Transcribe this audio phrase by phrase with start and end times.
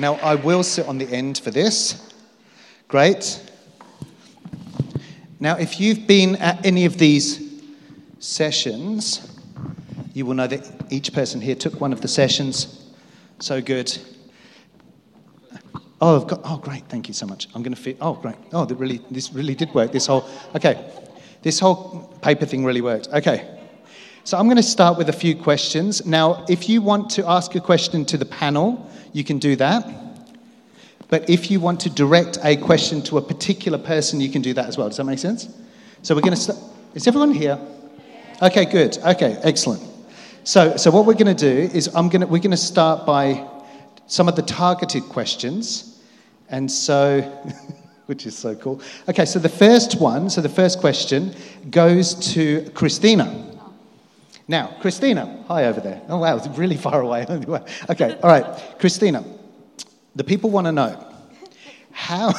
[0.00, 2.10] Now, I will sit on the end for this.
[2.88, 3.38] Great.
[5.38, 7.62] Now, if you've been at any of these
[8.18, 9.38] sessions,
[10.14, 12.90] you will know that each person here took one of the sessions.
[13.40, 13.96] So good.
[16.00, 16.84] Oh, I've got, oh, great.
[16.88, 17.48] Thank you so much.
[17.54, 17.98] I'm going to fit.
[18.00, 18.36] Oh, great.
[18.54, 19.92] Oh, that really, this really did work.
[19.92, 20.26] This whole,
[20.56, 20.90] okay.
[21.42, 23.08] This whole paper thing really worked.
[23.08, 23.58] Okay.
[24.24, 26.06] So I'm going to start with a few questions.
[26.06, 29.86] Now, if you want to ask a question to the panel, you can do that.
[31.08, 34.54] But if you want to direct a question to a particular person, you can do
[34.54, 34.88] that as well.
[34.88, 35.48] Does that make sense?
[36.02, 36.58] So we're going to start.
[36.94, 37.58] Is everyone here?
[38.40, 38.96] Okay, good.
[38.98, 39.82] Okay, excellent.
[40.44, 43.04] So, so what we're going to do is I'm going to, we're going to start
[43.04, 43.46] by
[44.06, 46.00] some of the targeted questions.
[46.48, 47.20] And so,
[48.06, 48.80] which is so cool.
[49.08, 51.34] Okay, so the first one, so the first question
[51.70, 53.49] goes to Christina.
[54.50, 56.02] Now, Christina, hi over there.
[56.08, 57.24] Oh, wow, it's really far away.
[57.88, 58.74] okay, all right.
[58.80, 59.22] Christina,
[60.16, 61.06] the people want to know
[61.92, 62.34] how,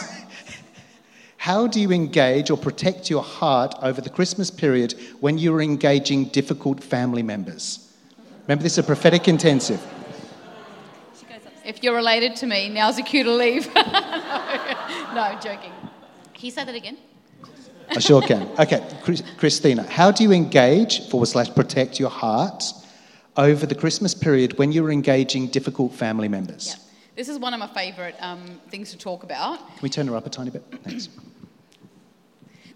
[1.38, 6.26] how do you engage or protect your heart over the Christmas period when you're engaging
[6.26, 7.90] difficult family members?
[8.42, 9.82] Remember, this is a prophetic intensive.
[11.64, 13.74] If you're related to me, now's a cue to leave.
[13.74, 13.84] no,
[15.16, 15.72] no, joking.
[16.34, 16.98] Can you say that again?
[17.92, 18.50] I sure can.
[18.58, 18.82] Okay,
[19.38, 22.64] Christina, how do you engage forward slash protect your heart
[23.38, 26.68] over the Christmas period when you're engaging difficult family members?
[26.68, 26.76] Yeah.
[27.16, 29.60] This is one of my favourite um, things to talk about.
[29.60, 30.64] Can we turn her up a tiny bit?
[30.84, 31.10] Thanks.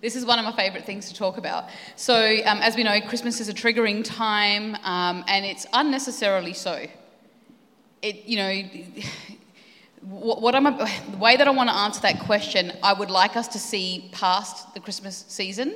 [0.01, 1.69] This is one of my favourite things to talk about.
[1.95, 6.85] So, um, as we know, Christmas is a triggering time, um, and it's unnecessarily so.
[8.01, 8.63] It, you know,
[10.05, 10.63] what I'm,
[11.11, 14.09] the way that I want to answer that question, I would like us to see
[14.11, 15.75] past the Christmas season,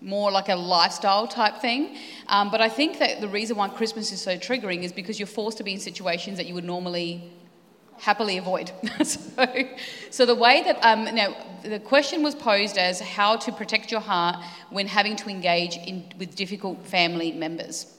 [0.00, 1.96] more like a lifestyle type thing.
[2.28, 5.26] Um, but I think that the reason why Christmas is so triggering is because you're
[5.26, 7.30] forced to be in situations that you would normally
[7.98, 8.70] happily avoid.
[9.04, 9.46] so,
[10.10, 14.00] so the way that um, now the question was posed as how to protect your
[14.00, 14.36] heart
[14.70, 17.95] when having to engage in, with difficult family members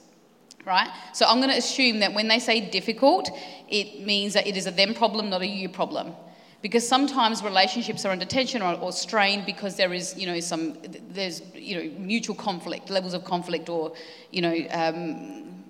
[0.68, 0.88] right?
[1.12, 3.30] So I'm going to assume that when they say difficult,
[3.68, 6.12] it means that it is a them problem, not a you problem.
[6.60, 10.76] Because sometimes relationships are under tension or, or strained because there is, you know, some
[11.10, 13.94] there's, you know, mutual conflict, levels of conflict, or,
[14.32, 15.64] you know, um,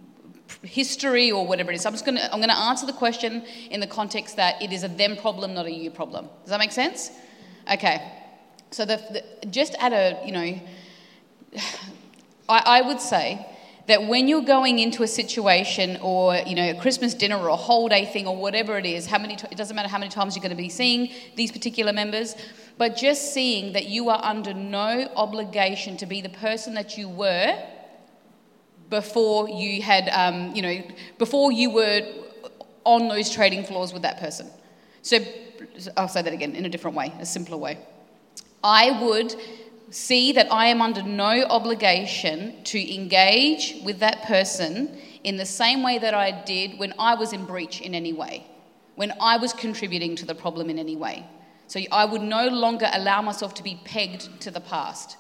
[0.63, 1.85] history or whatever it is.
[1.85, 4.83] I'm just going to I'm to answer the question in the context that it is
[4.83, 6.29] a them problem, not a you problem.
[6.43, 7.11] Does that make sense?
[7.71, 8.13] Okay.
[8.71, 10.61] So the, the just at a, you know,
[12.49, 13.47] I, I would say
[13.89, 17.57] that when you're going into a situation or you know a christmas dinner or a
[17.57, 20.37] whole day thing or whatever it is how many it doesn't matter how many times
[20.37, 22.37] you're going to be seeing these particular members
[22.79, 27.09] but just seeing that you are under no obligation to be the person that you
[27.09, 27.61] were
[28.89, 30.83] before you had um, you know
[31.19, 32.01] before you were
[32.85, 34.49] on those trading floors with that person.
[35.03, 35.19] So
[35.97, 37.79] i'll say that again in a different way a simpler way.
[38.63, 39.35] I would
[39.91, 45.83] see that I am under no obligation to engage with that person in the same
[45.83, 48.47] way that I did when I was in breach in any way,
[48.97, 51.27] when I was contributing to the problem in any way.
[51.67, 55.17] So I would no longer allow myself to be pegged to the past.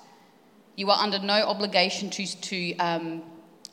[0.76, 3.22] You are under no obligation to, to, um,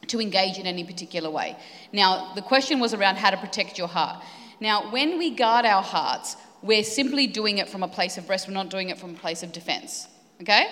[0.08, 1.56] to engage in any particular way.
[1.94, 4.24] Now, the question was around how to protect your heart.
[4.60, 8.48] Now, when we guard our hearts, we're simply doing it from a place of rest,
[8.48, 10.08] we're not doing it from a place of defense.
[10.42, 10.66] Okay?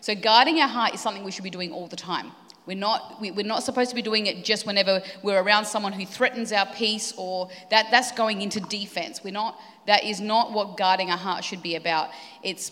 [0.00, 2.32] So, guarding our heart is something we should be doing all the time.
[2.66, 5.92] We're not, we, are not supposed to be doing it just whenever we're around someone
[5.92, 9.24] who threatens our peace or that, that's going into defense.
[9.24, 12.10] We're not, that is not what guarding our heart should be about.
[12.42, 12.70] It's,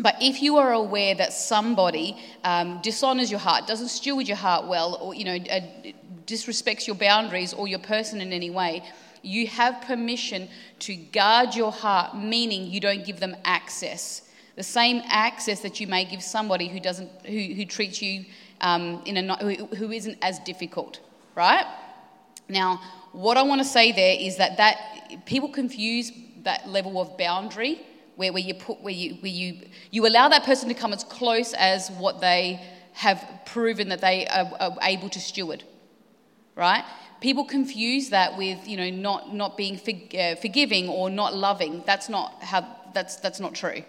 [0.00, 4.66] but if you are aware that somebody um, dishonors your heart, doesn't steward your heart
[4.66, 5.60] well, or you know, uh,
[6.26, 8.82] disrespects your boundaries or your person in any way,
[9.22, 10.48] you have permission
[10.80, 14.27] to guard your heart, meaning you don't give them access
[14.58, 18.24] the same access that you may give somebody who doesn't who, who treats you
[18.60, 20.98] um, in a who, who isn't as difficult
[21.36, 21.64] right?
[22.48, 22.80] Now
[23.12, 24.76] what i want to say there is that that
[25.26, 26.10] people confuse
[26.42, 27.80] that level of boundary
[28.16, 29.60] where, where you put where you where you
[29.92, 32.60] you allow that person to come as close as what they
[32.92, 35.62] have proven that they are, are able to steward
[36.56, 36.84] right?
[37.20, 41.84] People confuse that with you know not not being uh, forgiving or not loving.
[41.86, 42.60] That's not how
[42.92, 43.84] that's that's not true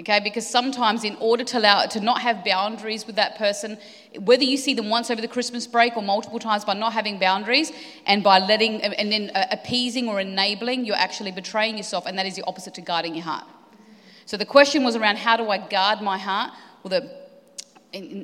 [0.00, 0.20] okay?
[0.20, 3.78] Because sometimes in order to allow to not have boundaries with that person
[4.20, 7.18] whether you see them once over the christmas break or multiple times by not having
[7.18, 7.70] boundaries
[8.06, 12.26] and by letting and then uh, appeasing or enabling you're actually betraying yourself and that
[12.26, 13.44] is the opposite to guarding your heart.
[14.24, 16.52] So the question was around how do i guard my heart?
[16.82, 17.26] Well the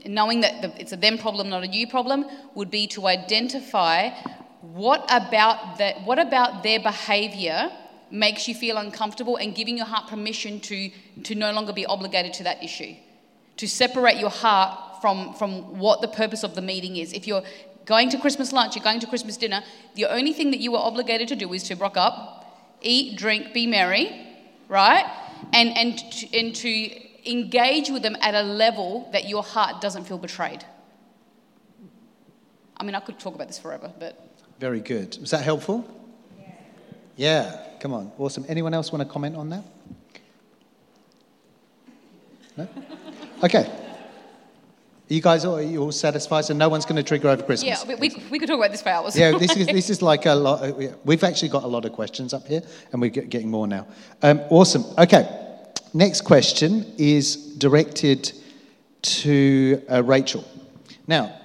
[0.07, 4.11] knowing that the, it's a them problem not a you problem would be to identify
[4.61, 7.71] what about that what about their behavior
[8.13, 10.91] makes you feel uncomfortable and giving your heart permission to,
[11.25, 12.95] to no longer be obligated to that issue.
[13.57, 17.13] To separate your heart from, from what the purpose of the meeting is.
[17.13, 17.43] If you're
[17.87, 19.63] going to Christmas lunch, you're going to Christmas dinner,
[19.95, 23.55] the only thing that you are obligated to do is to rock up, eat, drink,
[23.55, 24.27] be merry,
[24.69, 25.05] right?
[25.53, 30.05] And, and, to, and to engage with them at a level that your heart doesn't
[30.05, 30.65] feel betrayed.
[32.77, 34.29] I mean, I could talk about this forever, but.
[34.61, 35.17] Very good.
[35.21, 35.89] Was that helpful?
[36.39, 36.53] Yeah.
[37.17, 37.67] yeah.
[37.83, 38.13] Come on.
[38.17, 38.45] Awesome.
[38.49, 39.65] Anyone else want to comment on that?
[42.57, 42.69] No?
[43.43, 43.65] Okay.
[43.65, 46.45] Are you guys all, you all satisfied?
[46.45, 47.85] So no one's going to trigger over Christmas.
[47.85, 49.19] Yeah, we, we, we could talk about this for hours.
[49.19, 50.63] yeah, this is, this is like a lot.
[50.63, 52.63] Uh, we've actually got a lot of questions up here,
[52.93, 53.89] and we're getting more now.
[54.23, 54.85] Um, awesome.
[54.97, 55.29] Okay.
[55.93, 58.33] Next question is directed
[59.03, 60.47] to uh, Rachel.
[61.09, 61.37] Now,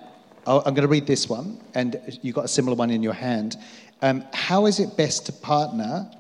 [0.46, 3.58] I'm going to read this one, and you've got a similar one in your hand.
[4.04, 6.12] Um, how is it best to partner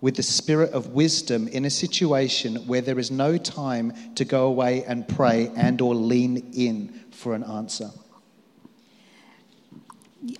[0.00, 4.46] with the spirit of wisdom in a situation where there is no time to go
[4.46, 7.90] away and pray and or lean in for an answer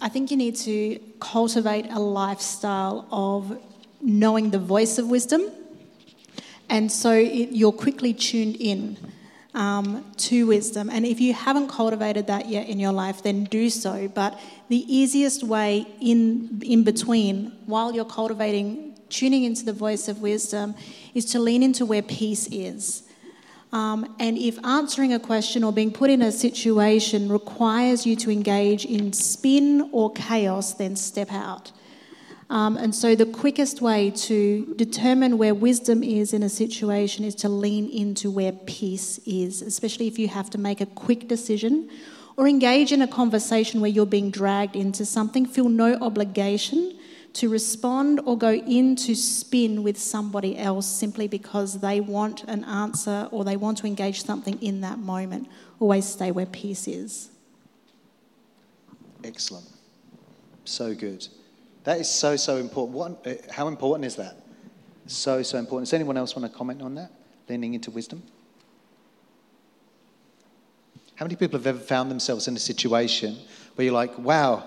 [0.01, 3.59] i think you need to cultivate a lifestyle of
[4.01, 5.43] knowing the voice of wisdom
[6.69, 8.97] and so it, you're quickly tuned in
[9.55, 10.89] um, to wisdom.
[10.91, 14.09] And if you haven't cultivated that yet in your life, then do so.
[14.09, 20.21] But the easiest way in, in between, while you're cultivating tuning into the voice of
[20.21, 20.75] wisdom
[21.15, 23.03] is to lean into where peace is.
[23.73, 28.31] Um, and if answering a question or being put in a situation requires you to
[28.31, 31.71] engage in spin or chaos, then step out.
[32.49, 37.37] Um, and so, the quickest way to determine where wisdom is in a situation is
[37.37, 41.89] to lean into where peace is, especially if you have to make a quick decision
[42.37, 45.47] or engage in a conversation where you're being dragged into something.
[45.47, 46.99] Feel no obligation
[47.35, 53.29] to respond or go into spin with somebody else simply because they want an answer
[53.31, 55.49] or they want to engage something in that moment.
[55.79, 57.31] Always stay where peace is.
[59.23, 59.67] Excellent.
[60.65, 61.27] So good.
[61.85, 62.97] That is so, so important.
[62.97, 64.37] What, uh, how important is that?
[65.07, 65.89] So, so important.
[65.89, 67.11] Does anyone else want to comment on that?
[67.49, 68.23] Leaning into wisdom?
[71.15, 73.37] How many people have ever found themselves in a situation
[73.75, 74.65] where you're like, wow,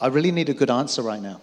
[0.00, 1.40] I really need a good answer right now?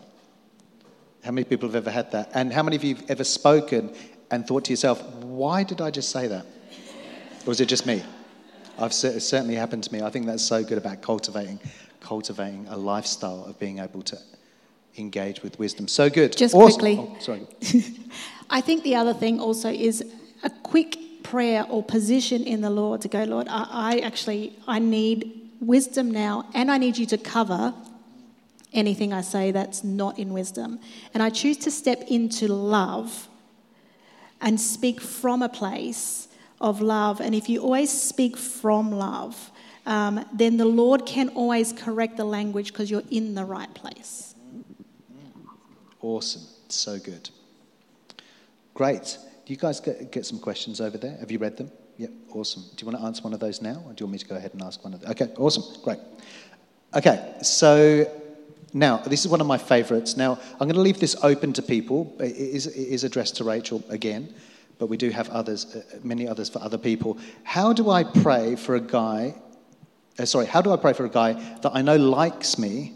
[1.30, 2.32] How many people have ever had that?
[2.34, 3.94] And how many of you have ever spoken
[4.32, 6.44] and thought to yourself, why did I just say that?
[7.46, 8.02] Or is it just me?
[8.80, 10.02] I've, it certainly happened to me.
[10.02, 11.60] I think that's so good about cultivating,
[12.00, 14.18] cultivating a lifestyle of being able to
[14.98, 15.88] engage with wisdom.
[15.88, 16.36] So good.
[16.36, 16.80] Just awesome.
[16.80, 16.98] quickly.
[16.98, 17.46] Oh, sorry.
[18.50, 20.04] I think the other thing also is
[20.42, 24.80] a quick prayer or position in the Lord to go, Lord, I, I actually I
[24.80, 27.76] need wisdom now, and I need you to cover
[28.74, 30.80] anything I say that's not in wisdom.
[31.14, 33.28] And I choose to step into love
[34.42, 36.28] and speak from a place
[36.62, 37.20] of love.
[37.22, 39.52] And if you always speak from love,
[39.86, 44.36] um, then the Lord can always correct the language because you're in the right place.
[46.02, 46.44] Awesome.
[46.70, 47.30] So good.
[48.74, 49.18] Great.
[49.46, 51.18] Do you guys get, get some questions over there?
[51.18, 51.72] Have you read them?
[51.98, 52.64] Yep, awesome.
[52.76, 54.28] Do you want to answer one of those now, or do you want me to
[54.28, 55.12] go ahead and ask one of them?
[55.12, 56.00] Okay, awesome, great.
[56.96, 58.10] Okay, so
[58.74, 60.16] now, this is one of my favorites.
[60.16, 62.16] Now, I'm going to leave this open to people.
[62.20, 64.34] It is, it is addressed to Rachel again,
[64.78, 67.18] but we do have others, uh, many others for other people.
[67.44, 69.34] How do I pray for a guy?
[70.20, 72.94] Uh, sorry, how do I pray for a guy that I know likes me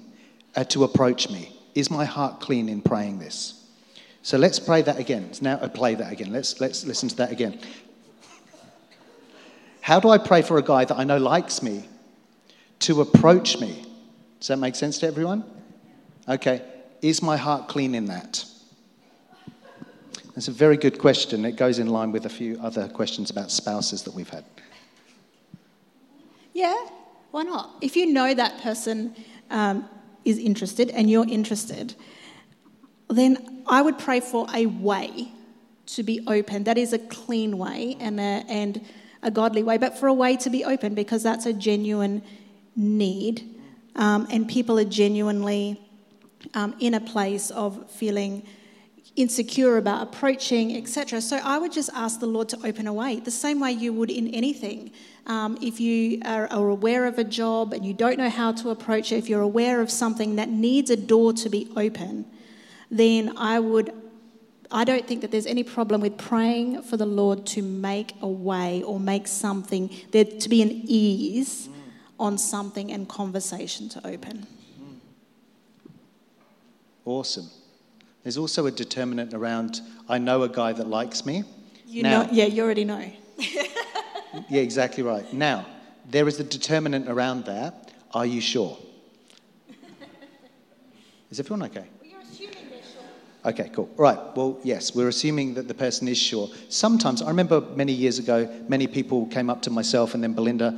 [0.55, 1.57] uh, to approach me?
[1.73, 3.59] Is my heart clean in praying this?
[4.21, 5.31] So let's pray that again.
[5.41, 6.31] Now, uh, play that again.
[6.31, 7.59] Let's, let's listen to that again.
[9.81, 11.89] How do I pray for a guy that I know likes me
[12.79, 13.85] to approach me?
[14.39, 15.43] Does that make sense to everyone?
[16.27, 16.61] Okay,
[17.01, 18.45] is my heart clean in that?
[20.35, 21.43] That's a very good question.
[21.45, 24.45] It goes in line with a few other questions about spouses that we've had.
[26.53, 26.75] Yeah,
[27.31, 27.75] why not?
[27.81, 29.15] If you know that person
[29.49, 29.87] um,
[30.23, 31.93] is interested and you're interested,
[33.09, 35.31] then I would pray for a way
[35.87, 36.63] to be open.
[36.63, 38.81] That is a clean way and a, and
[39.21, 42.23] a godly way, but for a way to be open because that's a genuine
[42.75, 43.43] need.
[43.95, 45.79] Um, and people are genuinely
[46.53, 48.43] um, in a place of feeling
[49.15, 51.21] insecure about approaching, etc.
[51.21, 53.93] So I would just ask the Lord to open a way, the same way you
[53.93, 54.91] would in anything.
[55.27, 58.71] Um, if you are, are, aware of a job and you don't know how to
[58.71, 62.25] approach it, if you're aware of something that needs a door to be open,
[62.89, 63.93] then I would.
[64.71, 68.27] I don't think that there's any problem with praying for the Lord to make a
[68.27, 71.69] way or make something, there to be an ease
[72.19, 74.47] on something and conversation to open.
[77.05, 77.49] Awesome.
[78.23, 81.43] There's also a determinant around, I know a guy that likes me.
[81.85, 83.11] You Now- know, yeah, you already know.
[84.49, 85.31] Yeah, exactly right.
[85.31, 85.67] Now,
[86.09, 87.91] there is a determinant around that.
[88.15, 88.77] Are you sure?
[91.29, 91.85] Is everyone okay?
[92.01, 93.51] Well you're assuming they're sure.
[93.51, 93.89] Okay, cool.
[93.95, 94.17] Right.
[94.35, 96.49] Well, yes, we're assuming that the person is sure.
[96.69, 100.71] Sometimes, I remember many years ago, many people came up to myself and then Belinda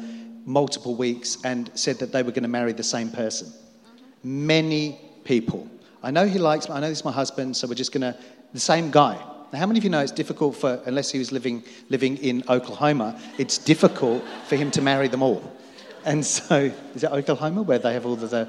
[0.46, 3.48] multiple weeks and said that they were going to marry the same person.
[3.48, 4.48] Mm-hmm.
[4.48, 5.70] Many people.
[6.05, 8.01] I know he likes me, I know this is my husband, so we're just going
[8.01, 8.15] to,
[8.53, 9.15] the same guy.
[9.51, 12.43] Now, how many of you know it's difficult for, unless he was living, living in
[12.47, 15.41] Oklahoma, it's difficult for him to marry them all.
[16.05, 18.47] And so, is it Oklahoma where they have all of the.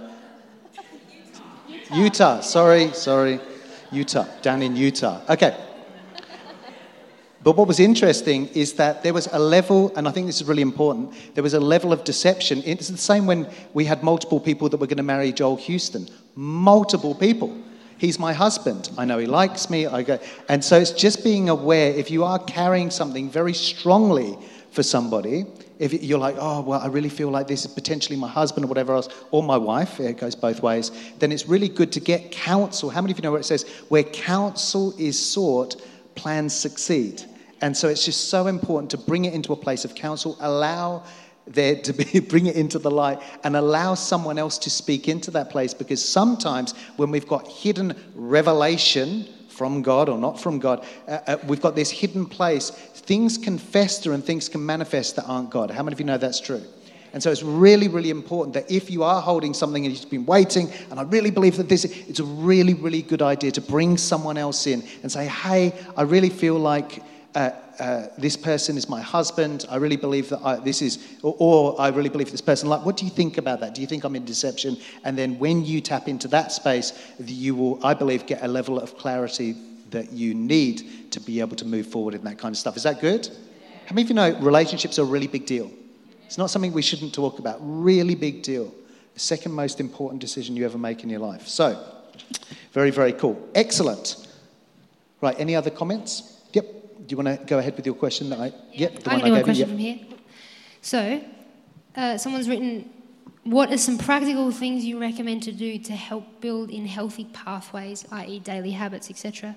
[1.95, 3.41] Utah, sorry, sorry.
[3.91, 5.23] Utah, down in Utah.
[5.27, 5.57] Okay.
[7.43, 10.47] But what was interesting is that there was a level, and I think this is
[10.47, 12.63] really important, there was a level of deception.
[12.67, 16.07] It's the same when we had multiple people that were going to marry Joel Houston.
[16.37, 17.57] Multiple people.
[17.99, 18.91] He's my husband.
[18.99, 19.87] I know he likes me.
[19.87, 20.19] I go,
[20.51, 24.37] and so it's just being aware if you are carrying something very strongly
[24.71, 25.47] for somebody,
[25.79, 28.69] if you're like, oh, well, I really feel like this is potentially my husband or
[28.69, 32.31] whatever else, or my wife, it goes both ways, then it's really good to get
[32.31, 32.91] counsel.
[32.91, 35.81] How many of you know where it says, where counsel is sought,
[36.15, 37.23] plans succeed?
[37.63, 41.05] And so it's just so important to bring it into a place of counsel, allow
[41.47, 45.31] there to be, bring it into the light, and allow someone else to speak into
[45.33, 49.27] that place because sometimes when we've got hidden revelation,
[49.57, 52.71] from God or not from God, uh, uh, we've got this hidden place.
[52.71, 55.71] Things can fester and things can manifest that aren't God.
[55.71, 56.63] How many of you know that's true?
[57.13, 60.27] And so it's really, really important that if you are holding something and you've been
[60.27, 63.97] waiting, and I really believe that this, it's a really, really good idea to bring
[63.97, 67.03] someone else in and say, hey, I really feel like
[67.35, 69.67] uh, uh, this person is my husband.
[69.71, 72.69] I really believe that I, this is, or, or I really believe this person.
[72.69, 73.75] Like, what do you think about that?
[73.75, 74.77] Do you think I'm in deception?
[75.05, 78.79] And then when you tap into that space, you will, I believe, get a level
[78.79, 79.57] of clarity
[79.91, 82.77] that you need to be able to move forward in that kind of stuff.
[82.77, 83.29] Is that good?
[83.87, 85.71] How many of you know relationships are a really big deal?
[86.25, 87.59] It's not something we shouldn't talk about.
[87.61, 88.75] Really big deal.
[89.15, 91.47] The second most important decision you ever make in your life.
[91.47, 91.83] So,
[92.73, 93.49] very, very cool.
[93.55, 94.27] Excellent.
[95.21, 96.36] Right, any other comments?
[97.07, 97.09] Yep.
[97.09, 98.31] Do you want to go ahead with your question?
[98.31, 99.45] That I, yep, the I one I gave you.
[99.45, 99.69] question Yep.
[99.69, 99.99] from here.
[100.83, 101.21] So,
[101.95, 102.91] uh, someone's written,
[103.45, 108.05] what are some practical things you recommend to do to help build in healthy pathways,
[108.11, 109.57] i.e., daily habits, etc.?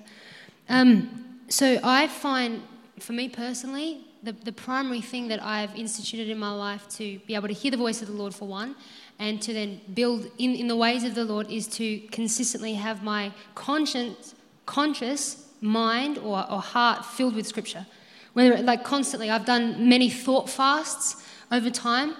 [0.68, 2.62] Um, so, I find,
[3.00, 7.34] for me personally, the, the primary thing that I've instituted in my life to be
[7.34, 8.76] able to hear the voice of the Lord, for one,
[9.18, 13.02] and to then build in, in the ways of the Lord is to consistently have
[13.02, 14.34] my conscience,
[14.66, 17.86] conscious mind or, or heart filled with Scripture.
[18.32, 22.14] Whether, like, constantly, I've done many thought fasts over time,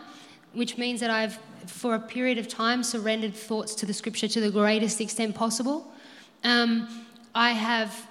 [0.52, 4.40] which means that I've, for a period of time, surrendered thoughts to the Scripture to
[4.40, 5.92] the greatest extent possible.
[6.42, 8.08] Um, I have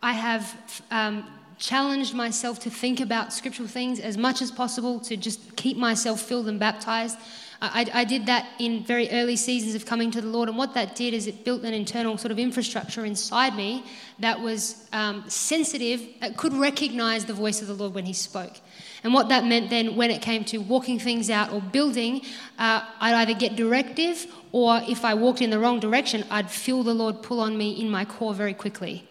[0.00, 0.56] I have
[0.90, 1.26] um,
[1.58, 6.20] challenged myself to think about scriptural things as much as possible, to just keep myself
[6.20, 7.18] filled and baptized.
[7.60, 10.74] I, I, did that in very early seasons of coming to the Lord, and what
[10.74, 13.84] that did is it built an internal sort of infrastructure inside me
[14.20, 18.60] that was um, sensitive, that could recognize the voice of the Lord when He spoke.
[19.02, 22.22] And what that meant then, when it came to walking things out or building,
[22.60, 26.84] uh, I'd either get directive, or if I walked in the wrong direction, I'd feel
[26.84, 29.08] the Lord pull on me in my core very quickly.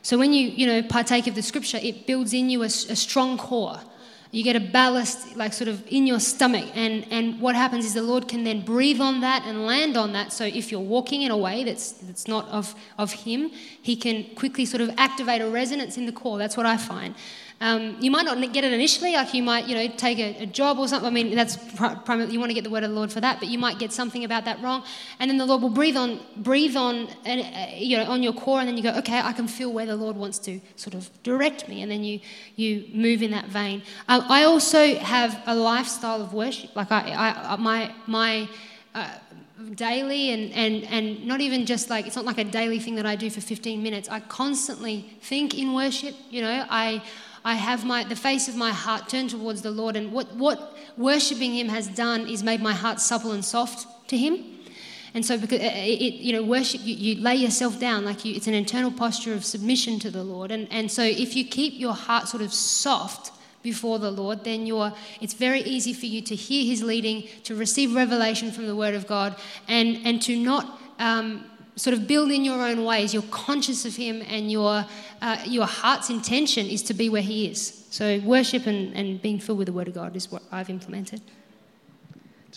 [0.00, 2.96] So when you, you know, partake of the scripture, it builds in you a, a
[2.96, 3.78] strong core.
[4.32, 6.70] You get a ballast, like sort of in your stomach.
[6.74, 10.12] And, and what happens is the Lord can then breathe on that and land on
[10.12, 10.32] that.
[10.32, 13.50] So if you're walking in a way that's, that's not of, of Him,
[13.82, 16.38] He can quickly sort of activate a resonance in the core.
[16.38, 17.14] That's what I find.
[17.62, 20.46] Um, you might not get it initially, like you might, you know, take a, a
[20.46, 21.06] job or something.
[21.06, 23.20] I mean, that's pri- primarily you want to get the word of the Lord for
[23.20, 24.82] that, but you might get something about that wrong,
[25.18, 28.32] and then the Lord will breathe on, breathe on, and uh, you know, on your
[28.32, 30.94] core, and then you go, okay, I can feel where the Lord wants to sort
[30.94, 32.20] of direct me, and then you
[32.56, 33.82] you move in that vein.
[34.08, 38.48] Um, I also have a lifestyle of worship, like I, I my my.
[38.94, 39.08] Uh,
[39.74, 43.04] daily and, and, and not even just like it's not like a daily thing that
[43.04, 47.02] i do for 15 minutes i constantly think in worship you know i
[47.44, 50.76] I have my the face of my heart turned towards the Lord, and what what
[50.96, 54.44] worshiping Him has done is made my heart supple and soft to Him.
[55.12, 58.34] And so, because it, it you know, worship you, you lay yourself down like you,
[58.34, 60.50] it's an internal posture of submission to the Lord.
[60.50, 63.32] And and so, if you keep your heart sort of soft
[63.62, 67.54] before the Lord, then you're it's very easy for you to hear His leading, to
[67.54, 70.78] receive revelation from the Word of God, and and to not.
[70.98, 71.49] Um,
[71.80, 73.14] sort of build in your own ways.
[73.14, 74.84] You're conscious of Him, and your
[75.22, 77.86] uh, your heart's intention is to be where He is.
[77.90, 81.22] So worship and, and being filled with the Word of God is what I've implemented.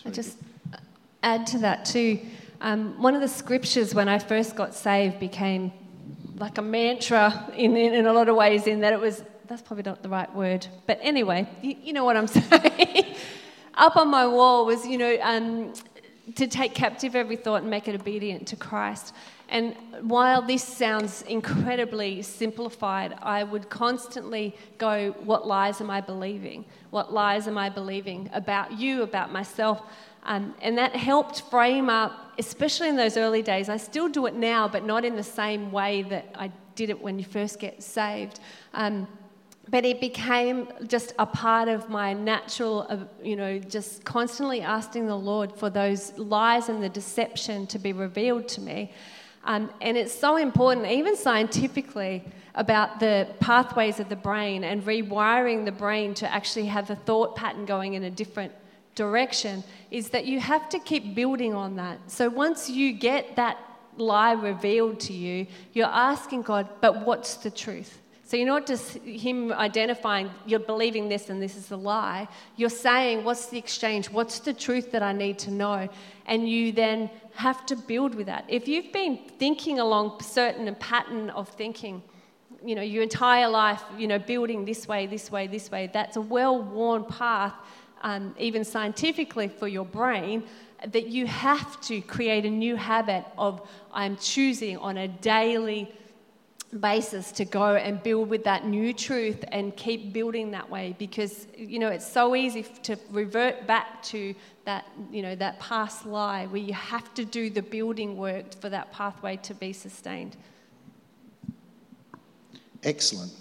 [0.05, 0.37] I just
[1.21, 2.19] add to that too.
[2.59, 5.71] Um, one of the scriptures when I first got saved became
[6.35, 9.61] like a mantra in, in, in, a lot of ways, in that it was, that's
[9.61, 13.15] probably not the right word, but anyway, you, you know what I'm saying.
[13.75, 15.73] Up on my wall was, you know, um,
[16.35, 19.13] to take captive every thought and make it obedient to Christ.
[19.49, 26.65] And while this sounds incredibly simplified, I would constantly go, What lies am I believing?
[26.91, 29.81] What lies am I believing about you, about myself?
[30.23, 33.67] Um, and that helped frame up, especially in those early days.
[33.67, 37.01] I still do it now, but not in the same way that I did it
[37.01, 38.39] when you first get saved.
[38.73, 39.07] Um,
[39.73, 45.07] but it became just a part of my natural, uh, you know, just constantly asking
[45.07, 48.91] the Lord for those lies and the deception to be revealed to me.
[49.45, 55.65] Um, and it's so important, even scientifically, about the pathways of the brain and rewiring
[55.65, 58.53] the brain to actually have the thought pattern going in a different
[58.93, 61.97] direction, is that you have to keep building on that.
[62.05, 63.57] So once you get that
[63.97, 68.02] lie revealed to you, you're asking God, but what's the truth?
[68.33, 72.27] So you're not just him identifying, you're believing this and this is a lie.
[72.55, 74.09] You're saying, what's the exchange?
[74.09, 75.87] What's the truth that I need to know?
[76.25, 78.45] And you then have to build with that.
[78.47, 82.01] If you've been thinking along certain pattern of thinking,
[82.65, 86.17] you know, your entire life, you know, building this way, this way, this way, that's
[86.17, 87.53] a well-worn path,
[88.01, 90.41] um, even scientifically for your brain,
[90.87, 93.61] that you have to create a new habit of
[93.93, 95.93] I'm choosing on a daily
[96.79, 101.47] basis to go and build with that new truth and keep building that way because
[101.55, 104.33] you know it's so easy to revert back to
[104.65, 108.69] that you know that past lie where you have to do the building work for
[108.69, 110.35] that pathway to be sustained.
[112.83, 113.31] Excellent.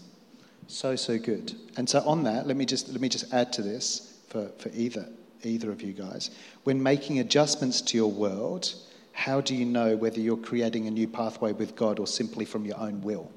[0.66, 1.54] So so good.
[1.76, 4.70] And so on that let me just let me just add to this for, for
[4.74, 5.06] either
[5.42, 6.30] either of you guys.
[6.64, 8.74] When making adjustments to your world
[9.12, 12.64] how do you know whether you're creating a new pathway with God or simply from
[12.64, 13.30] your own will?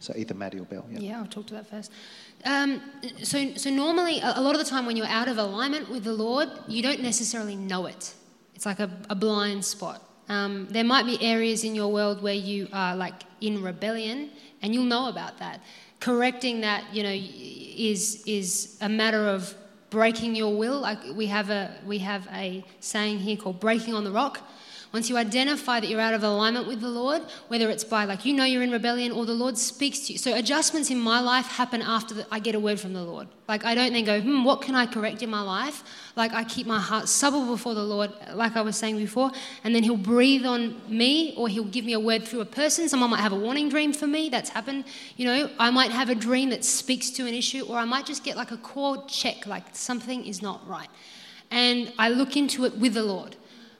[0.00, 0.84] So either Maddie or Bill.
[0.90, 1.90] Yeah, yeah I'll talk to that first.
[2.44, 2.80] Um,
[3.22, 6.12] so, so normally, a lot of the time when you're out of alignment with the
[6.12, 8.14] Lord, you don't necessarily know it.
[8.54, 10.02] It's like a, a blind spot.
[10.28, 14.30] Um, there might be areas in your world where you are like in rebellion,
[14.62, 15.60] and you'll know about that.
[16.00, 19.54] Correcting that, you know, is is a matter of
[19.90, 20.80] breaking your will.
[20.80, 24.40] Like we have a we have a saying here called "breaking on the rock."
[24.96, 28.24] Once you identify that you're out of alignment with the Lord, whether it's by like
[28.24, 30.18] you know you're in rebellion or the Lord speaks to you.
[30.18, 33.28] So adjustments in my life happen after I get a word from the Lord.
[33.46, 35.84] Like I don't then go, hmm, what can I correct in my life?
[36.16, 39.32] Like I keep my heart supple before the Lord, like I was saying before,
[39.64, 42.88] and then He'll breathe on me or He'll give me a word through a person.
[42.88, 44.30] Someone might have a warning dream for me.
[44.30, 44.86] That's happened.
[45.18, 48.06] You know, I might have a dream that speaks to an issue, or I might
[48.06, 50.88] just get like a core check, like something is not right.
[51.50, 53.36] And I look into it with the Lord.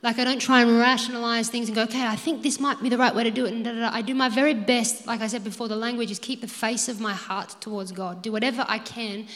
[0.06, 2.88] Like, I don't try and rationalize things and go, okay, I think this might be
[2.88, 3.52] the right way to do it.
[3.52, 3.90] And da, da, da.
[3.92, 6.88] I do my very best, like I said before, the language is keep the face
[6.88, 8.22] of my heart towards God.
[8.22, 9.26] Do whatever I can.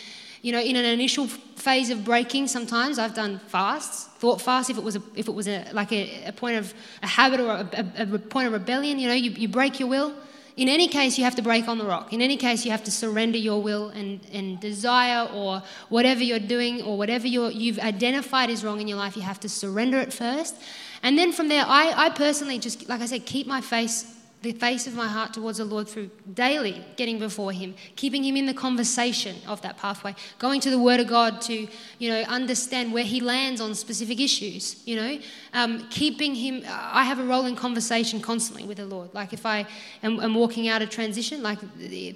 [0.43, 4.79] You know, in an initial phase of breaking, sometimes I've done fasts, thought fast if
[4.79, 7.49] it was a, if it was a, like a, a point of a habit or
[7.49, 9.01] a, a, a point of rebellion.
[9.01, 10.15] You know, you, you break your will
[10.61, 12.13] in any case, you have to break on the rock.
[12.13, 16.39] In any case, you have to surrender your will and, and desire or whatever you're
[16.39, 19.99] doing or whatever you have identified is wrong in your life, you have to surrender
[19.99, 20.55] it first.
[21.03, 24.53] And then from there, I, I personally just, like I said, keep my face the
[24.53, 28.47] face of my heart towards the Lord through daily getting before Him, keeping Him in
[28.47, 32.93] the conversation of that pathway, going to the Word of God to, you know, understand
[32.93, 35.19] where He lands on specific issues, you know,
[35.53, 36.63] um, keeping Him.
[36.67, 39.13] I have a role in conversation constantly with the Lord.
[39.13, 39.67] Like if I
[40.03, 41.59] am, am walking out a transition, like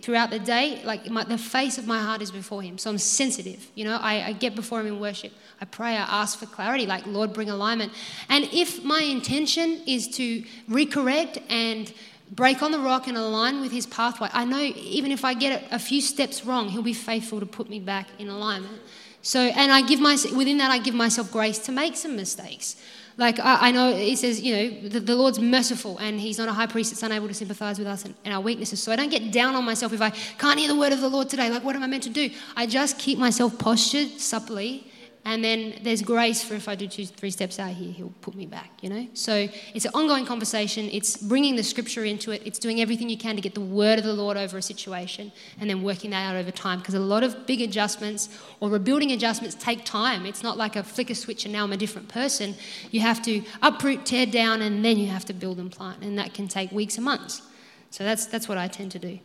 [0.02, 2.78] throughout the day, like my, the face of my heart is before Him.
[2.78, 5.32] So I'm sensitive, you know, I, I get before Him in worship.
[5.60, 7.92] I pray, I ask for clarity, like, Lord, bring alignment.
[8.28, 11.92] And if my intention is to recorrect and
[12.34, 14.28] break on the rock and align with his pathway.
[14.32, 17.68] I know even if I get a few steps wrong, he'll be faithful to put
[17.68, 18.80] me back in alignment.
[19.22, 22.76] So, and I give my, within that, I give myself grace to make some mistakes.
[23.16, 26.48] Like, I, I know he says, you know, the, the, Lord's merciful and he's not
[26.48, 28.82] a high priest that's unable to sympathize with us and, and our weaknesses.
[28.82, 31.08] So I don't get down on myself if I can't hear the word of the
[31.08, 31.48] Lord today.
[31.48, 32.30] Like, what am I meant to do?
[32.56, 34.90] I just keep myself postured supplely
[35.26, 38.34] and then there's grace for if I do two, three steps out here, he'll put
[38.34, 39.08] me back, you know?
[39.14, 40.90] So it's an ongoing conversation.
[40.92, 42.42] It's bringing the scripture into it.
[42.44, 45.32] It's doing everything you can to get the word of the Lord over a situation
[45.58, 46.78] and then working that out over time.
[46.78, 48.28] Because a lot of big adjustments
[48.60, 50.26] or rebuilding adjustments take time.
[50.26, 52.54] It's not like a flicker switch and now I'm a different person.
[52.90, 56.02] You have to uproot, tear down, and then you have to build and plant.
[56.02, 57.40] And that can take weeks and months.
[57.88, 59.18] So that's, that's what I tend to do.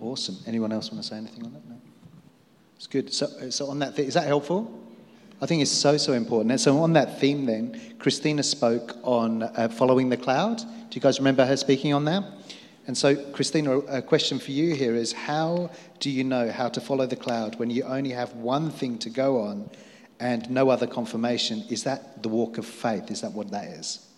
[0.00, 0.38] Awesome.
[0.46, 1.68] Anyone else want to say anything on that?
[1.68, 1.76] No?
[2.80, 3.12] It's good.
[3.12, 4.72] So, so on that, is that helpful?
[5.42, 6.52] I think it's so, so important.
[6.52, 10.60] And so, on that theme, then, Christina spoke on uh, following the cloud.
[10.60, 12.24] Do you guys remember her speaking on that?
[12.86, 16.80] And so, Christina, a question for you here is how do you know how to
[16.80, 19.68] follow the cloud when you only have one thing to go on
[20.18, 21.62] and no other confirmation?
[21.68, 23.10] Is that the walk of faith?
[23.10, 24.09] Is that what that is?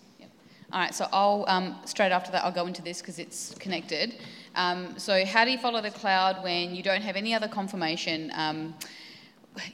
[0.73, 4.15] All right, so I'll um, straight after that I'll go into this because it's connected.
[4.55, 8.33] Um, so, how do you follow the cloud when you don't have any other confirmation?
[8.35, 8.75] Um,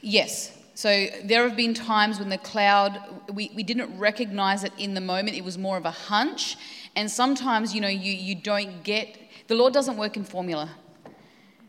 [0.01, 0.57] yes.
[0.73, 2.99] So there have been times when the cloud
[3.33, 5.37] we, we didn't recognize it in the moment.
[5.37, 6.57] It was more of a hunch,
[6.97, 10.69] and sometimes you know you you don't get the Lord doesn't work in formula.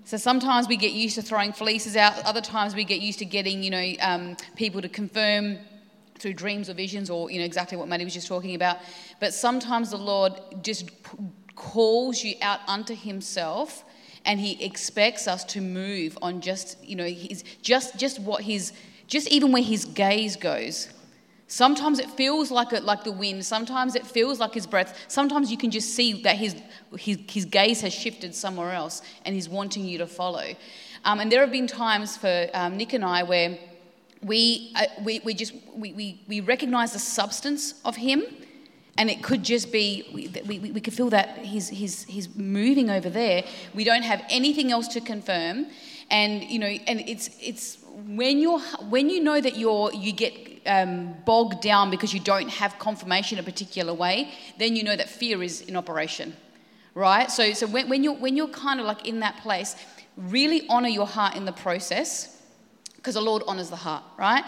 [0.05, 2.21] So sometimes we get used to throwing fleeces out.
[2.25, 5.59] Other times we get used to getting you know um, people to confirm
[6.21, 8.79] through dreams or visions or you know exactly what Maddie was just talking about.
[9.19, 10.91] But sometimes the Lord just
[11.55, 13.85] calls you out unto Himself,
[14.25, 18.73] and He expects us to move on just you know His just just what His
[19.07, 20.89] just even where His gaze goes.
[21.47, 23.45] Sometimes it feels like it, like the wind.
[23.45, 24.97] Sometimes it feels like His breath.
[25.09, 26.55] Sometimes you can just see that His
[26.97, 30.55] His, his gaze has shifted somewhere else, and He's wanting you to follow.
[31.05, 33.59] Um, and there have been times for um, Nick and I where
[34.23, 38.23] we, uh, we, we just we, we, we recognize the substance of him
[38.99, 42.91] and it could just be we, we, we could feel that he's, he's, he's moving
[42.91, 43.45] over there.
[43.75, 45.67] We don't have anything else to confirm.
[46.11, 47.79] And you know and it's it's
[48.09, 52.49] when you're when you know that you're you get um, bogged down because you don't
[52.49, 56.37] have confirmation a particular way then you know that fear is in operation
[56.95, 57.31] right?
[57.31, 59.77] So so when, when you're when you're kind of like in that place
[60.17, 62.40] really honor your heart in the process
[63.01, 64.45] because the Lord honors the heart, right?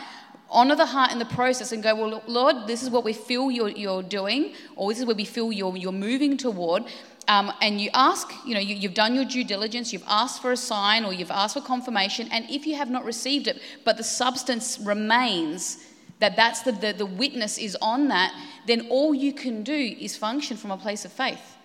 [0.50, 3.50] Honor the heart in the process and go, well, Lord, this is what we feel
[3.50, 6.84] you're, you're doing, or this is where we feel you're, you're moving toward.
[7.28, 10.52] Um, and you ask, you know, you, you've done your due diligence, you've asked for
[10.52, 13.96] a sign or you've asked for confirmation, and if you have not received it, but
[13.96, 15.78] the substance remains,
[16.18, 18.34] that that's the, the, the witness is on that,
[18.66, 21.56] then all you can do is function from a place of faith.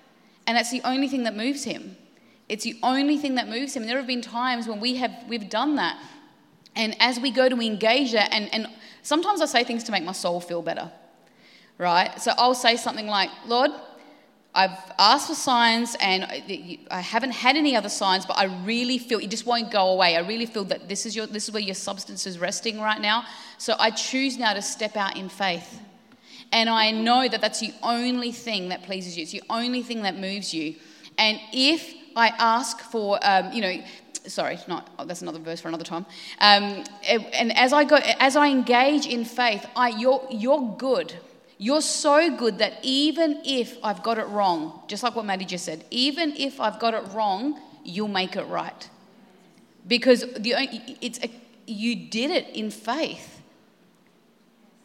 [0.46, 1.98] And that's the only thing that moves him.
[2.48, 3.86] It's the only thing that moves him.
[3.86, 6.02] There have been times when we have we've done that
[6.78, 8.68] and as we go to engage that, and, and
[9.02, 10.92] sometimes I say things to make my soul feel better,
[11.78, 12.22] right?
[12.22, 13.72] So I'll say something like, Lord,
[14.54, 16.24] I've asked for signs and
[16.90, 20.16] I haven't had any other signs, but I really feel it just won't go away.
[20.16, 23.00] I really feel that this is, your, this is where your substance is resting right
[23.00, 23.26] now.
[23.60, 25.80] So I choose now to step out in faith.
[26.52, 30.04] And I know that that's the only thing that pleases you, it's the only thing
[30.04, 30.76] that moves you.
[31.18, 33.84] And if I ask for, um, you know,
[34.28, 36.06] sorry, not oh, that's another verse for another time.
[36.40, 41.16] Um, and as I go, as I engage in faith, I, you're you're good.
[41.58, 45.66] You're so good that even if I've got it wrong, just like what Maddie just
[45.66, 48.90] said, even if I've got it wrong, you'll make it right.
[49.88, 50.54] Because the
[51.02, 51.32] it's a,
[51.66, 53.42] you did it in faith.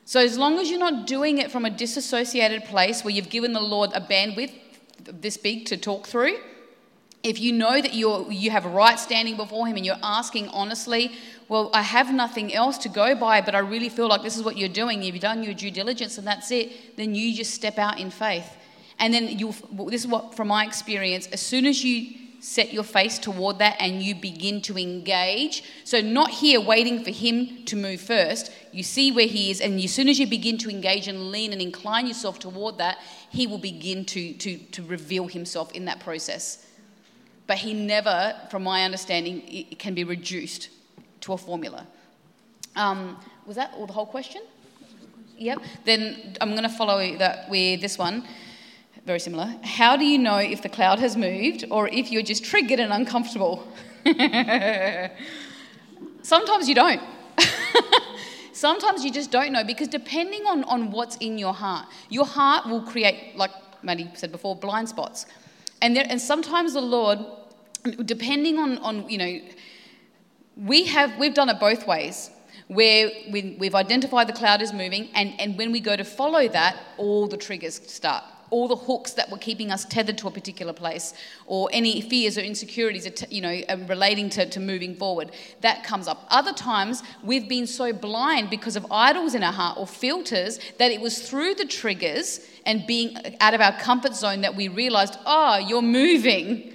[0.05, 3.53] So as long as you're not doing it from a disassociated place where you've given
[3.53, 4.53] the Lord a bandwidth
[5.05, 6.37] this big to talk through,
[7.23, 10.49] if you know that you you have a right standing before him and you're asking
[10.49, 11.13] honestly,
[11.49, 14.43] well, I have nothing else to go by, but I really feel like this is
[14.43, 15.03] what you're doing.
[15.03, 16.97] You've done your due diligence and that's it.
[16.97, 18.57] Then you just step out in faith.
[18.99, 19.55] And then you
[19.87, 23.77] this is what from my experience, as soon as you set your face toward that
[23.79, 25.63] and you begin to engage.
[25.85, 28.51] So, not here waiting for him to move first.
[28.73, 31.53] You see where he is, and as soon as you begin to engage and lean
[31.53, 32.99] and incline yourself toward that,
[33.31, 36.67] he will begin to, to, to reveal himself in that process
[37.47, 40.69] but he never, from my understanding, it can be reduced
[41.23, 41.87] to a formula.
[42.77, 44.43] Um, was that all the whole question?
[45.37, 45.63] Yep.
[45.85, 48.25] Then I'm going to follow that with this one.
[49.05, 49.53] Very similar.
[49.65, 52.93] How do you know if the cloud has moved or if you're just triggered and
[52.93, 53.67] uncomfortable?
[56.23, 57.03] Sometimes you don't.
[58.53, 62.67] Sometimes you just don't know because depending on, on what's in your heart, your heart
[62.67, 63.51] will create, like
[63.83, 65.27] Maddie said before, blind spots.
[65.83, 67.19] And, there, and sometimes the Lord
[68.05, 69.41] depending on, on you know,
[70.57, 72.31] we have, we've done it both ways
[72.69, 76.49] where we, have identified the cloud is moving, and, and when we go to follow
[76.49, 78.25] that, all the triggers start.
[78.53, 81.15] All the hooks that were keeping us tethered to a particular place,
[81.47, 86.07] or any fears or insecurities, you know, um, relating to, to moving forward, that comes
[86.07, 86.27] up.
[86.31, 90.93] Other times, we've been so blind because of idols in our heart or filters that
[90.93, 95.17] it was through the triggers and being out of our comfort zone that we realized,
[95.27, 96.73] oh, you're moving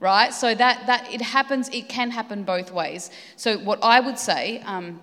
[0.00, 0.32] right?
[0.32, 3.10] So that, that it happens, it can happen both ways.
[3.36, 5.00] So what I would say um,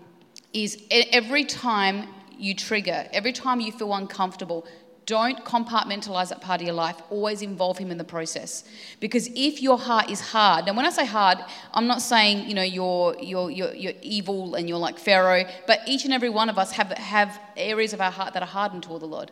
[0.53, 4.65] is every time you trigger, every time you feel uncomfortable,
[5.07, 7.01] Don't compartmentalize that part of your life.
[7.09, 8.65] Always involve him in the process.
[8.99, 11.37] Because if your heart is hard, now when I say hard,
[11.73, 15.79] I'm not saying, you know, you're, you're, you're, you're evil and you're like Pharaoh, but
[15.87, 18.83] each and every one of us have, have areas of our heart that are hardened
[18.83, 19.31] toward the Lord.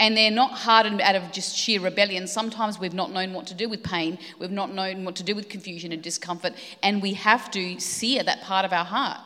[0.00, 2.26] And they're not hardened out of just sheer rebellion.
[2.26, 5.34] Sometimes we've not known what to do with pain, we've not known what to do
[5.34, 9.20] with confusion and discomfort, and we have to sear that part of our heart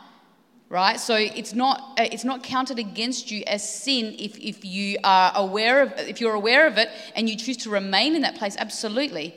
[0.69, 1.01] right?
[1.01, 5.33] So it's not uh, it's not counted against you as sin if, if you are
[5.35, 8.57] aware of if you're aware of it and you choose to remain in that place
[8.59, 9.35] absolutely.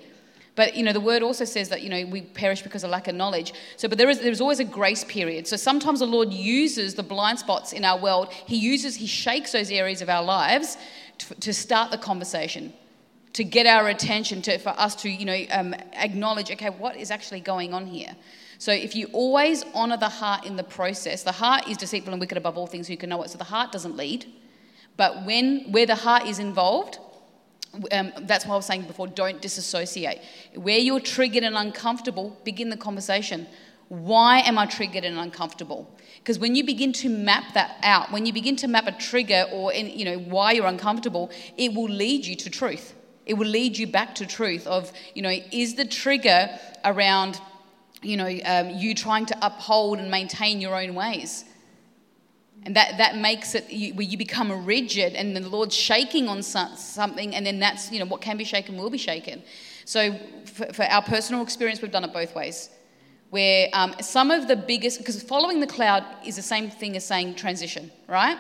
[0.56, 3.08] But you know the word also says that you know we perish because of lack
[3.08, 3.54] of knowledge.
[3.78, 5.48] So but there is there's always a grace period.
[5.48, 8.32] So sometimes the lord uses the blind spots in our world.
[8.32, 10.78] He uses he shakes those areas of our lives
[11.20, 12.74] to, to start the conversation
[13.34, 17.12] to get our attention to for us to you know um, acknowledge okay what is
[17.12, 18.14] actually going on here
[18.62, 22.20] so if you always honor the heart in the process, the heart is deceitful and
[22.20, 23.32] wicked above all things, who can know it?
[23.32, 24.28] So the heart doesn't lead.
[24.98, 27.00] But when where the heart is involved,
[27.92, 30.22] um, that's why I was saying before, don't disassociate.
[30.54, 33.48] Where you're triggered and uncomfortable, begin the conversation.
[33.88, 35.98] Why am I triggered and uncomfortable?
[36.20, 39.48] Because when you begin to map that out, when you begin to map a trigger
[39.52, 42.94] or in, you know why you're uncomfortable, it will lead you to truth.
[43.26, 47.42] It will lead you back to truth of you know is the trigger around
[48.02, 51.46] you know, um, you trying to uphold and maintain your own ways.
[52.64, 56.44] And that, that makes it you, where you become rigid and the Lord's shaking on
[56.44, 59.42] something, and then that's, you know, what can be shaken will be shaken.
[59.86, 62.70] So, for, for our personal experience, we've done it both ways.
[63.32, 67.06] Where um, some of the biggest, because following the cloud is the same thing as
[67.06, 68.38] saying transition, right?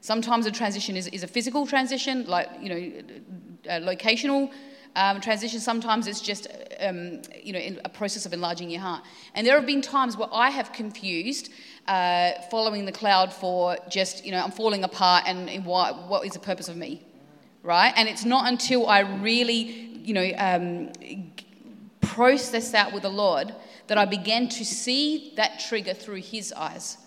[0.00, 4.50] Sometimes a transition is, is a physical transition, like, you know, locational
[4.96, 5.60] um, transition.
[5.60, 6.46] Sometimes it's just,
[6.80, 9.04] um, you know, a process of enlarging your heart.
[9.34, 11.50] And there have been times where I have confused
[11.88, 16.32] uh, following the cloud for just, you know, I'm falling apart and what, what is
[16.32, 17.02] the purpose of me,
[17.62, 17.92] right?
[17.96, 19.62] And it's not until I really,
[20.04, 20.92] you know, um,
[22.00, 23.54] process that with the Lord
[23.86, 26.98] that I began to see that trigger through His eyes.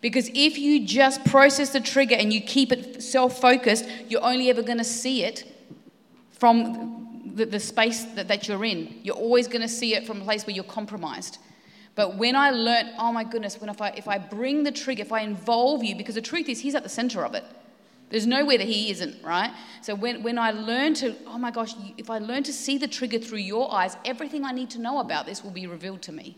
[0.00, 4.48] Because if you just process the trigger and you keep it self focused, you're only
[4.50, 5.44] ever going to see it
[6.38, 9.00] from the, the space that, that you're in.
[9.02, 11.38] You're always going to see it from a place where you're compromised.
[11.94, 15.02] But when I learned, oh my goodness, when if I, if I bring the trigger,
[15.02, 17.44] if I involve you, because the truth is, he's at the center of it.
[18.10, 19.52] There's nowhere that he isn't, right?
[19.82, 22.88] So when, when I learn to, oh my gosh, if I learn to see the
[22.88, 26.12] trigger through your eyes, everything I need to know about this will be revealed to
[26.12, 26.36] me.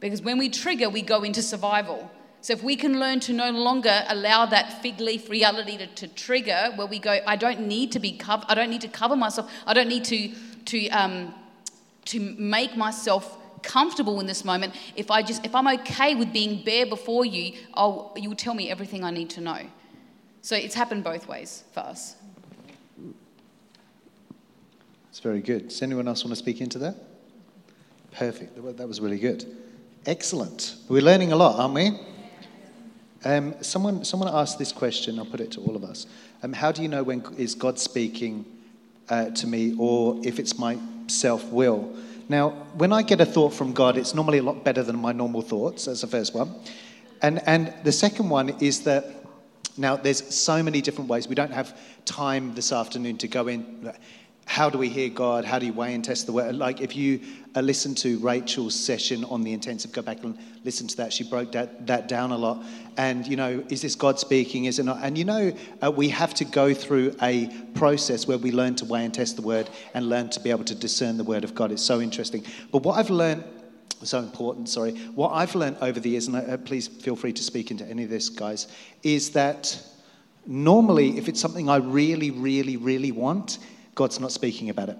[0.00, 2.10] Because when we trigger, we go into survival.
[2.42, 6.08] So if we can learn to no longer allow that fig leaf reality to, to
[6.08, 9.14] trigger, where we go, I don't need to be covered, I don't need to cover
[9.14, 10.32] myself, I don't need to
[10.66, 11.34] to um,
[12.06, 14.74] to make myself comfortable in this moment.
[14.96, 18.54] If I just if I'm okay with being bare before you, I'll, you will tell
[18.54, 19.60] me everything I need to know.
[20.42, 22.16] So it's happened both ways for us.
[25.10, 25.68] It's very good.
[25.68, 26.94] Does anyone else want to speak into that?
[28.12, 28.56] Perfect.
[28.78, 29.44] That was really good.
[30.06, 30.76] Excellent.
[30.88, 31.98] We're learning a lot, aren't we?
[33.24, 36.06] Um, someone, someone asked this question, I'll put it to all of us.
[36.42, 38.46] Um, how do you know when is God speaking
[39.10, 41.94] uh, to me or if it's my self will?
[42.30, 45.12] Now, when I get a thought from God, it's normally a lot better than my
[45.12, 45.84] normal thoughts.
[45.84, 46.54] That's the first one.
[47.20, 49.04] And, and the second one is that
[49.76, 51.28] now there's so many different ways.
[51.28, 53.92] We don't have time this afternoon to go in
[54.50, 55.44] how do we hear God?
[55.44, 56.56] How do you weigh and test the word?
[56.56, 57.20] Like if you
[57.54, 61.12] uh, listen to Rachel's session on the intensive, go back and listen to that.
[61.12, 62.64] She broke that, that down a lot.
[63.00, 64.66] And, you know, is this God speaking?
[64.66, 64.98] Is it not?
[65.00, 68.84] And, you know, uh, we have to go through a process where we learn to
[68.84, 71.54] weigh and test the word and learn to be able to discern the word of
[71.54, 71.72] God.
[71.72, 72.44] It's so interesting.
[72.70, 73.42] But what I've learned
[74.02, 74.92] so important, sorry.
[75.14, 78.04] What I've learned over the years, and uh, please feel free to speak into any
[78.04, 78.68] of this, guys,
[79.02, 79.82] is that
[80.46, 83.60] normally if it's something I really, really, really want,
[83.94, 84.98] God's not speaking about it.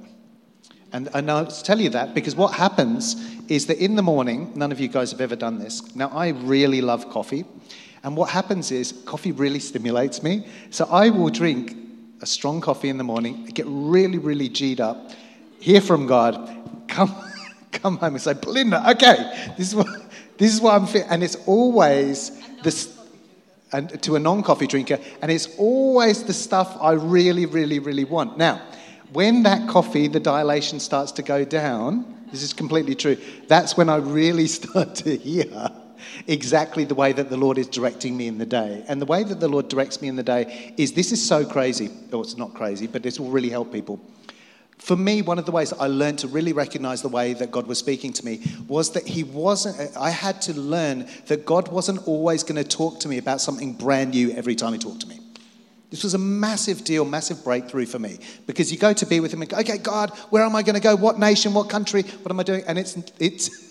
[0.92, 3.14] And, and I'll tell you that because what happens
[3.48, 5.94] is that in the morning, none of you guys have ever done this.
[5.94, 7.44] Now, I really love coffee.
[8.02, 10.46] And what happens is coffee really stimulates me.
[10.70, 11.76] So I will drink
[12.22, 15.10] a strong coffee in the morning, get really, really G'd up,
[15.58, 17.14] hear from God, come,
[17.72, 19.86] come home and say, Belinda, okay, this is what,
[20.38, 21.08] this is what I'm feeling.
[21.08, 22.32] And it's always
[22.62, 22.96] this
[23.72, 28.36] and to a non-coffee drinker, and it's always the stuff I really, really, really want.
[28.36, 28.60] Now,
[29.12, 33.88] when that coffee, the dilation starts to go down, this is completely true, that's when
[33.88, 35.70] I really start to hear
[36.26, 38.84] exactly the way that the Lord is directing me in the day.
[38.88, 41.44] And the way that the Lord directs me in the day is this is so
[41.44, 41.90] crazy.
[42.12, 44.00] Oh, it's not crazy, but this will really help people.
[44.78, 47.66] For me, one of the ways I learned to really recognize the way that God
[47.66, 52.08] was speaking to me was that He wasn't, I had to learn that God wasn't
[52.08, 55.06] always going to talk to me about something brand new every time He talked to
[55.06, 55.20] me.
[55.90, 59.32] This was a massive deal, massive breakthrough for me because you go to be with
[59.32, 60.94] him and go, okay, God, where am I going to go?
[60.94, 61.52] What nation?
[61.52, 62.02] What country?
[62.02, 62.62] What am I doing?
[62.66, 63.69] And it's, it's,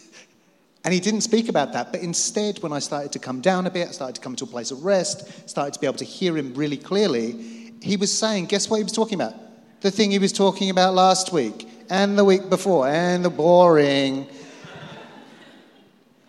[0.84, 1.92] and he didn't speak about that.
[1.92, 4.46] But instead, when I started to come down a bit, I started to come to
[4.46, 8.16] a place of rest, started to be able to hear him really clearly, he was
[8.16, 9.34] saying, guess what he was talking about?
[9.82, 14.28] The thing he was talking about last week and the week before and the boring.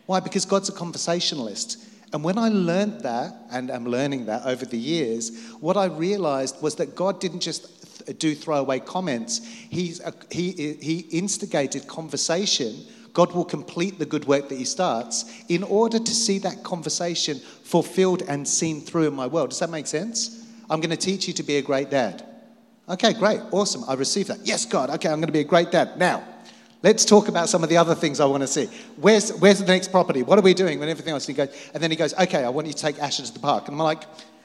[0.06, 0.20] Why?
[0.20, 1.86] Because God's a conversationalist.
[2.12, 6.60] And when I learned that, and am learning that over the years, what I realized
[6.60, 12.74] was that God didn't just th- do throwaway comments, He's a, he, he instigated conversation.
[13.12, 17.38] God will complete the good work that He starts in order to see that conversation
[17.38, 19.50] fulfilled and seen through in my world.
[19.50, 20.46] Does that make sense?
[20.68, 22.24] I'm going to teach you to be a great dad.
[22.88, 23.84] Okay, great, awesome.
[23.88, 24.38] I received that.
[24.44, 24.90] Yes, God.
[24.90, 25.96] Okay, I'm going to be a great dad.
[25.96, 26.24] Now,
[26.82, 28.66] Let's talk about some of the other things I want to see.
[28.96, 30.22] Where's, where's the next property?
[30.22, 30.80] What are we doing?
[30.80, 31.28] When everything else.
[31.28, 33.32] And, he goes, and then he goes, okay, I want you to take Asher to
[33.32, 33.68] the park.
[33.68, 34.04] And I'm like,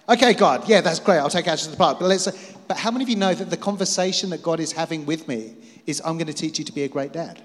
[0.09, 1.19] okay, God, yeah, that's great.
[1.19, 1.99] I'll take Asher to the park.
[1.99, 2.29] But, let's,
[2.67, 5.55] but how many of you know that the conversation that God is having with me
[5.85, 7.41] is, I'm going to teach you to be a great dad?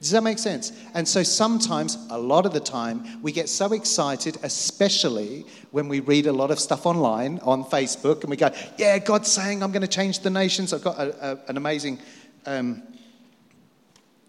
[0.00, 0.72] Does that make sense?
[0.94, 6.00] And so sometimes, a lot of the time, we get so excited, especially when we
[6.00, 9.72] read a lot of stuff online on Facebook, and we go, Yeah, God's saying I'm
[9.72, 10.72] going to change the nations.
[10.72, 11.98] I've got a, a, an amazing
[12.46, 12.82] um,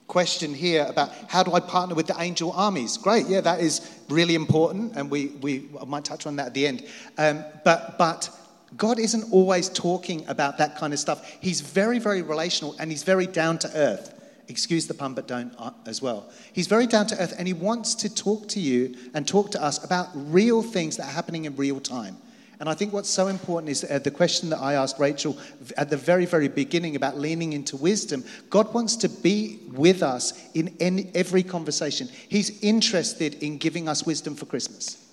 [0.07, 2.97] question here about how do I partner with the angel armies?
[2.97, 6.53] Great, yeah, that is really important, and we, we I might touch on that at
[6.53, 6.85] the end.
[7.17, 8.29] Um, but, but
[8.75, 11.25] God isn't always talking about that kind of stuff.
[11.39, 14.20] He's very, very relational and he's very down to earth.
[14.51, 16.29] Excuse the pun, but don't uh, as well.
[16.51, 19.63] He's very down to earth and he wants to talk to you and talk to
[19.63, 22.17] us about real things that are happening in real time.
[22.59, 25.35] And I think what's so important is uh, the question that I asked Rachel
[25.77, 28.23] at the very, very beginning about leaning into wisdom.
[28.51, 32.07] God wants to be with us in any, every conversation.
[32.29, 35.10] He's interested in giving us wisdom for Christmas.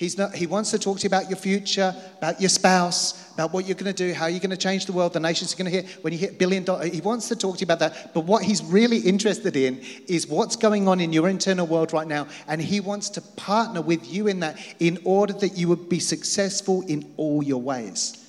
[0.00, 3.52] He's not, he wants to talk to you about your future, about your spouse, about
[3.52, 5.58] what you're going to do, how you're going to change the world, the nations are
[5.58, 5.90] going to hear.
[6.00, 6.90] when you hit billion dollars.
[6.90, 8.14] He wants to talk to you about that.
[8.14, 12.06] But what he's really interested in is what's going on in your internal world right
[12.08, 12.28] now.
[12.48, 16.00] And he wants to partner with you in that in order that you would be
[16.00, 18.26] successful in all your ways.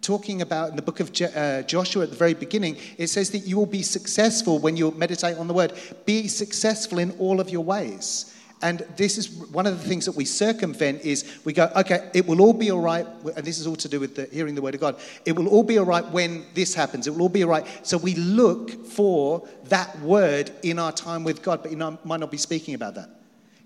[0.00, 3.46] Talking about in the book of uh, Joshua at the very beginning, it says that
[3.46, 5.72] you will be successful when you meditate on the word.
[6.04, 8.32] Be successful in all of your ways.
[8.62, 12.26] And this is one of the things that we circumvent is we go, okay, it
[12.26, 13.06] will all be all right.
[13.36, 14.96] And this is all to do with the, hearing the word of God.
[15.26, 17.06] It will all be all right when this happens.
[17.06, 17.66] It will all be all right.
[17.86, 22.30] So we look for that word in our time with God, but he might not
[22.30, 23.10] be speaking about that.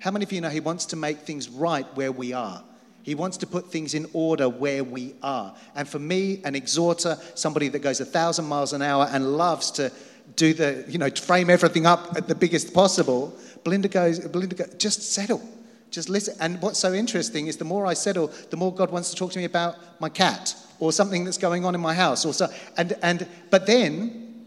[0.01, 2.65] How many of you know he wants to make things right where we are?
[3.03, 5.55] He wants to put things in order where we are.
[5.75, 9.71] And for me, an exhorter, somebody that goes a thousand miles an hour and loves
[9.73, 9.93] to
[10.37, 14.75] do the, you know, frame everything up at the biggest possible, Belinda goes, Belinda goes,
[14.75, 15.43] just settle.
[15.91, 16.37] Just listen.
[16.41, 19.33] And what's so interesting is the more I settle, the more God wants to talk
[19.33, 22.25] to me about my cat or something that's going on in my house.
[22.25, 24.45] Or so, and, and, but then,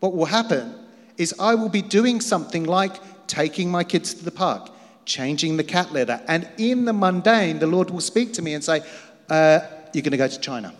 [0.00, 0.74] what will happen
[1.16, 2.96] is I will be doing something like
[3.28, 4.70] taking my kids to the park,
[5.04, 6.20] changing the cat litter.
[6.26, 8.82] And in the mundane, the Lord will speak to me and say,
[9.30, 9.60] uh,
[9.92, 10.74] You're going to go to China.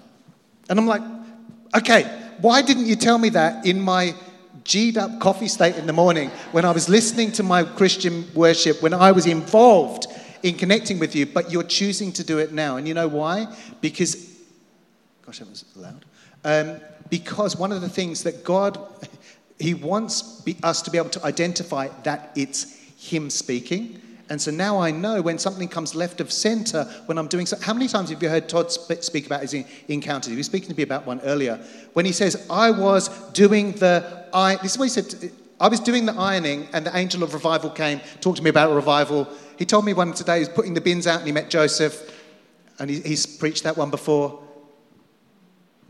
[0.69, 1.03] And I'm like,
[1.75, 2.03] Okay,
[2.41, 4.15] why didn't you tell me that in my
[4.64, 8.83] G'd up coffee state in the morning when I was listening to my Christian worship,
[8.83, 10.07] when I was involved
[10.42, 12.77] in connecting with you, but you're choosing to do it now.
[12.77, 13.46] And you know why?
[13.81, 14.37] Because,
[15.25, 16.05] gosh, that was loud.
[16.44, 18.79] Um, because one of the things that God,
[19.59, 24.02] He wants be, us to be able to identify that it's Him speaking.
[24.33, 27.59] And so now I know when something comes left of center, when I'm doing so.
[27.61, 29.53] How many times have you heard Todd speak about his
[29.88, 30.31] encounters?
[30.31, 31.62] He was speaking to me about one earlier.
[31.92, 35.81] When he says, I was doing the, I, this is what he said, I was
[35.81, 39.29] doing the ironing and the angel of revival came, talked to me about revival.
[39.59, 42.11] He told me one today, he was putting the bins out and he met Joseph,
[42.79, 44.42] and he, he's preached that one before.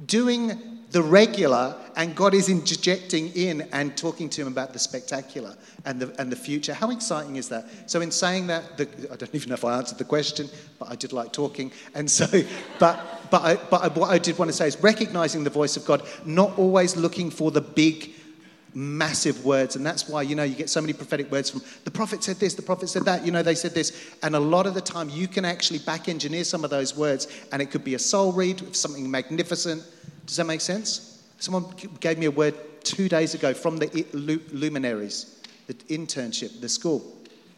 [0.04, 5.54] Doing the regular, and God is interjecting in and talking to him about the spectacular
[5.84, 6.74] and the, and the future.
[6.74, 7.66] How exciting is that?
[7.90, 10.90] So, in saying that, the, I don't even know if I answered the question, but
[10.90, 11.72] I did like talking.
[11.94, 12.26] And so,
[12.78, 15.76] but, but, I, but I, what I did want to say is recognizing the voice
[15.76, 18.10] of God, not always looking for the big,
[18.74, 19.76] massive words.
[19.76, 22.36] And that's why, you know, you get so many prophetic words from the prophet said
[22.36, 24.14] this, the prophet said that, you know, they said this.
[24.22, 27.28] And a lot of the time, you can actually back engineer some of those words,
[27.52, 29.82] and it could be a soul read, something magnificent
[30.26, 31.11] does that make sense?
[31.42, 31.64] Someone
[31.98, 34.06] gave me a word two days ago from the
[34.52, 37.02] luminaries, the internship, the school.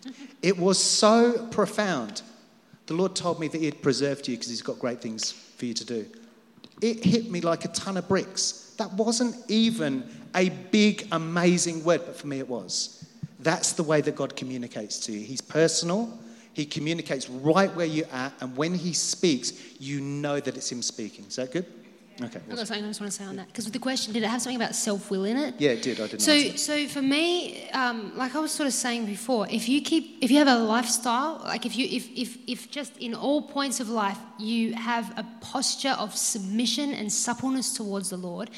[0.43, 2.23] It was so profound.
[2.87, 5.67] The Lord told me that He had preserved you because He's got great things for
[5.67, 6.07] you to do.
[6.81, 8.75] It hit me like a ton of bricks.
[8.79, 10.05] That wasn't even
[10.35, 13.05] a big, amazing word, but for me it was.
[13.41, 15.21] That's the way that God communicates to you.
[15.21, 16.19] He's personal,
[16.55, 20.81] He communicates right where you're at, and when he speaks, you know that it's him
[20.81, 21.27] speaking.
[21.27, 21.67] Is that good?
[22.23, 22.41] Okay.
[22.49, 24.23] I've got something I just want to say on that because with the question, did
[24.23, 25.55] it have something about self will in it?
[25.59, 26.01] Yeah, it did.
[26.01, 29.69] I didn't So, so for me, um, like I was sort of saying before, if
[29.69, 33.15] you keep, if you have a lifestyle, like if you, if, if, if just in
[33.15, 38.51] all points of life you have a posture of submission and suppleness towards the Lord,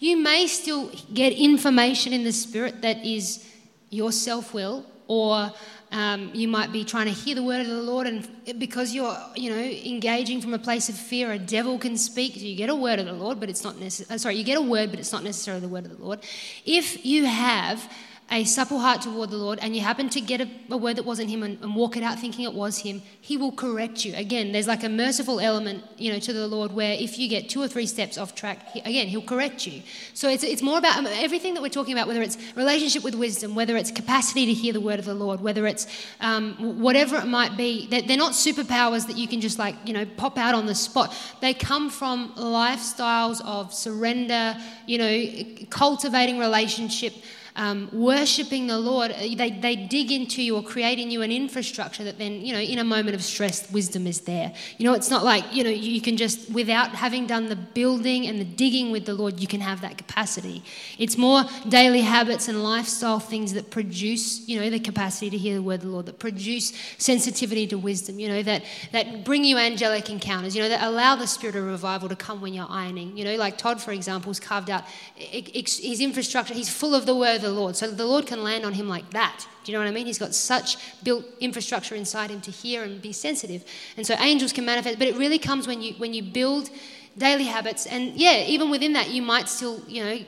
[0.00, 3.48] you may still get information in the spirit that is
[3.90, 5.52] your self will, or
[5.94, 8.28] um, you might be trying to hear the word of the Lord, and
[8.58, 12.34] because you're, you know, engaging from a place of fear, a devil can speak.
[12.34, 14.18] So you get a word of the Lord, but it's not necessarily.
[14.18, 16.18] Sorry, you get a word, but it's not necessarily the word of the Lord.
[16.66, 17.88] If you have
[18.34, 21.04] a supple heart toward the Lord and you happen to get a, a word that
[21.04, 24.12] wasn't Him and, and walk it out thinking it was Him, He will correct you.
[24.16, 27.48] Again, there's like a merciful element, you know, to the Lord where if you get
[27.48, 29.82] two or three steps off track, he, again, He'll correct you.
[30.14, 33.14] So it's, it's more about um, everything that we're talking about, whether it's relationship with
[33.14, 35.86] wisdom, whether it's capacity to hear the word of the Lord, whether it's
[36.20, 37.86] um, whatever it might be.
[37.86, 40.74] They're, they're not superpowers that you can just like, you know, pop out on the
[40.74, 41.16] spot.
[41.40, 44.56] They come from lifestyles of surrender,
[44.88, 47.14] you know, cultivating relationship
[47.56, 51.30] um, worshipping the Lord, uh, they, they dig into you or create in you an
[51.30, 54.52] infrastructure that then, you know, in a moment of stress, wisdom is there.
[54.76, 58.26] You know, it's not like, you know, you can just, without having done the building
[58.26, 60.64] and the digging with the Lord, you can have that capacity.
[60.98, 65.54] It's more daily habits and lifestyle things that produce, you know, the capacity to hear
[65.54, 69.44] the word of the Lord, that produce sensitivity to wisdom, you know, that, that bring
[69.44, 72.66] you angelic encounters, you know, that allow the spirit of revival to come when you're
[72.68, 73.16] ironing.
[73.16, 74.82] You know, like Todd, for example, has carved out
[75.14, 77.76] his infrastructure, he's full of the word the Lord.
[77.76, 79.46] So the Lord can land on him like that.
[79.62, 80.06] Do you know what I mean?
[80.06, 83.64] He's got such built infrastructure inside him to hear and be sensitive.
[83.96, 86.70] And so angels can manifest, but it really comes when you when you build
[87.16, 87.86] daily habits.
[87.86, 90.18] And yeah, even within that, you might still, you know,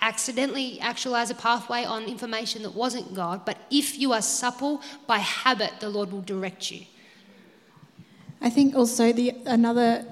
[0.00, 3.44] accidentally actualize a pathway on information that wasn't God.
[3.44, 6.84] But if you are supple by habit, the Lord will direct you.
[8.40, 10.04] I think also the another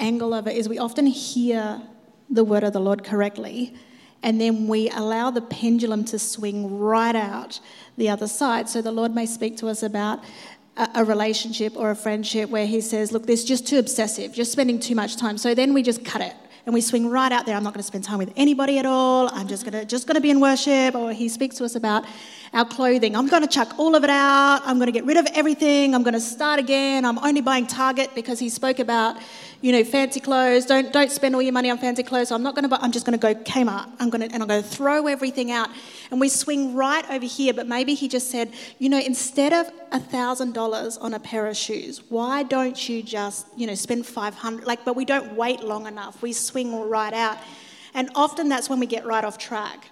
[0.00, 1.80] angle of it is we often hear
[2.28, 3.74] the word of the Lord correctly,
[4.24, 7.60] and then we allow the pendulum to swing right out
[7.98, 8.70] the other side.
[8.70, 10.24] So the Lord may speak to us about
[10.76, 14.50] a, relationship or a friendship where He says, Look, this is just too obsessive, just
[14.50, 15.36] spending too much time.
[15.36, 16.34] So then we just cut it
[16.66, 17.54] and we swing right out there.
[17.54, 19.28] I'm not going to spend time with anybody at all.
[19.32, 20.94] I'm just going to just going to be in worship.
[20.94, 22.04] Or he speaks to us about
[22.54, 23.14] our clothing.
[23.14, 24.62] I'm going to chuck all of it out.
[24.64, 25.94] I'm going to get rid of everything.
[25.94, 27.04] I'm going to start again.
[27.04, 29.16] I'm only buying Target because he spoke about,
[29.64, 30.66] you know, fancy clothes.
[30.66, 32.30] Don't don't spend all your money on fancy clothes.
[32.30, 32.76] I'm not going to buy.
[32.82, 33.88] I'm just going to go Kmart.
[33.98, 35.70] I'm going to and I'm going to throw everything out.
[36.10, 37.54] And we swing right over here.
[37.54, 41.46] But maybe he just said, you know, instead of a thousand dollars on a pair
[41.46, 44.66] of shoes, why don't you just, you know, spend five hundred?
[44.66, 46.20] Like, but we don't wait long enough.
[46.20, 47.38] We swing right out.
[47.94, 49.88] And often that's when we get right off track.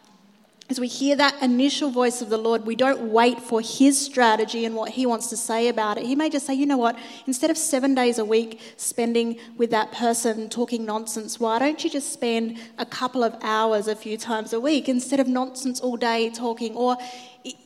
[0.73, 4.65] As we hear that initial voice of the Lord, we don't wait for His strategy
[4.65, 6.07] and what He wants to say about it.
[6.07, 6.97] He may just say, you know what,
[7.27, 11.91] instead of seven days a week spending with that person talking nonsense, why don't you
[11.91, 15.99] just spend a couple of hours a few times a week instead of nonsense all
[15.99, 16.75] day talking?
[16.75, 16.97] Or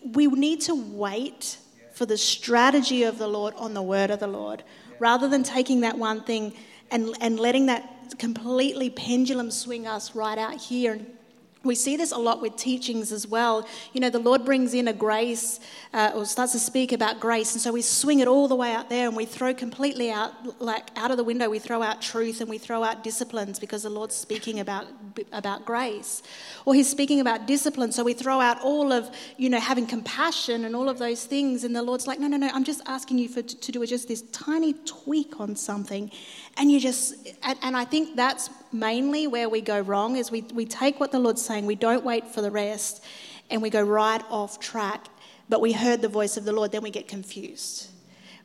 [0.03, 1.59] we need to wait
[1.93, 4.65] for the strategy of the Lord on the word of the Lord
[4.99, 6.55] rather than taking that one thing
[6.91, 11.16] and, and letting that completely pendulum swing us right out here and
[11.67, 13.67] we see this a lot with teachings as well.
[13.93, 15.61] You know, the Lord brings in a grace
[15.97, 18.75] uh, or starts to speak about grace, and so we swing it all the way
[18.75, 22.03] out there and we throw completely out, like out of the window, we throw out
[22.03, 24.87] truth and we throw out disciplines because the Lord's speaking about,
[25.33, 26.23] about grace.
[26.67, 30.67] Or He's speaking about discipline, so we throw out all of, you know, having compassion
[30.67, 33.17] and all of those things, and the Lord's like, no, no, no, I'm just asking
[33.17, 36.11] you for, to do just this tiny tweak on something.
[36.59, 40.43] And you just, and, and I think that's mainly where we go wrong is we,
[40.53, 43.03] we take what the Lord's saying, we don't wait for the rest,
[43.49, 45.07] and we go right off track.
[45.49, 47.91] But we heard the voice of the Lord, then we get confused.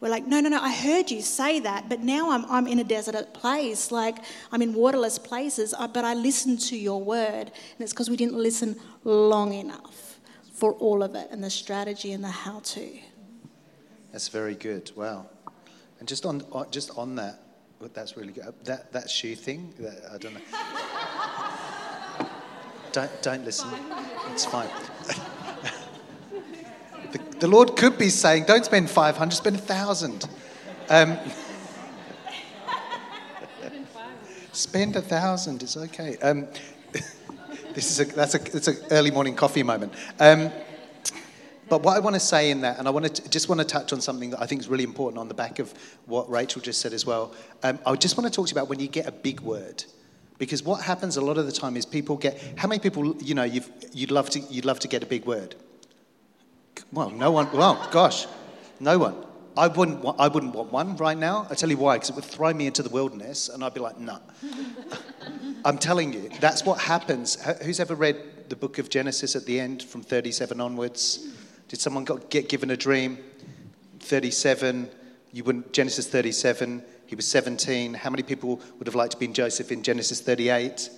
[0.02, 2.80] We're like, no, no, no, I heard you say that, but now I'm, I'm in
[2.80, 4.18] a desert place, like
[4.52, 7.52] I'm in waterless places, uh, but I listened to your word.
[7.52, 10.20] And it's because we didn't listen long enough
[10.54, 12.99] for all of it and the strategy and the how to.
[14.12, 14.91] That's very good.
[14.95, 15.28] Wow.
[15.99, 17.39] And just on, just on that,
[17.93, 18.45] that's really good.
[18.64, 20.41] That, that shoe thing, that, I don't know.
[22.91, 23.70] don't, don't listen.
[24.32, 24.70] It's fine.
[27.12, 30.28] the, the, Lord could be saying, don't spend 500, spend 1,000.
[30.89, 31.18] Um,
[34.51, 36.18] spend a thousand, it's okay.
[36.18, 36.47] Um,
[37.74, 39.93] this is a, that's a, it's an early morning coffee moment.
[40.20, 40.51] Um,
[41.70, 43.66] but what I want to say in that, and I want to just want to
[43.66, 45.74] touch on something that I think is really important on the back of
[46.05, 47.34] what Rachel just said as well.
[47.64, 49.86] Um, I just want to talk to you about when you get a big word,
[50.38, 52.41] because what happens a lot of the time is people get.
[52.57, 55.26] How many people you know you've, you'd love to you'd love to get a big
[55.26, 55.55] word?
[56.91, 57.51] Well, no one.
[57.51, 58.28] Well, gosh,
[58.80, 59.15] no one.
[59.57, 61.45] I wouldn't, want, I wouldn't want one right now.
[61.49, 63.82] I tell you why, because it would throw me into the wilderness and I'd be
[63.82, 64.19] like, nah.
[65.65, 67.36] I'm telling you, that's what happens.
[67.61, 71.28] Who's ever read the book of Genesis at the end from 37 onwards?
[71.67, 73.17] Did someone get given a dream?
[73.99, 74.89] 37,
[75.32, 77.93] you wouldn't, Genesis 37, he was 17.
[77.93, 80.89] How many people would have liked to be in Joseph in Genesis 38?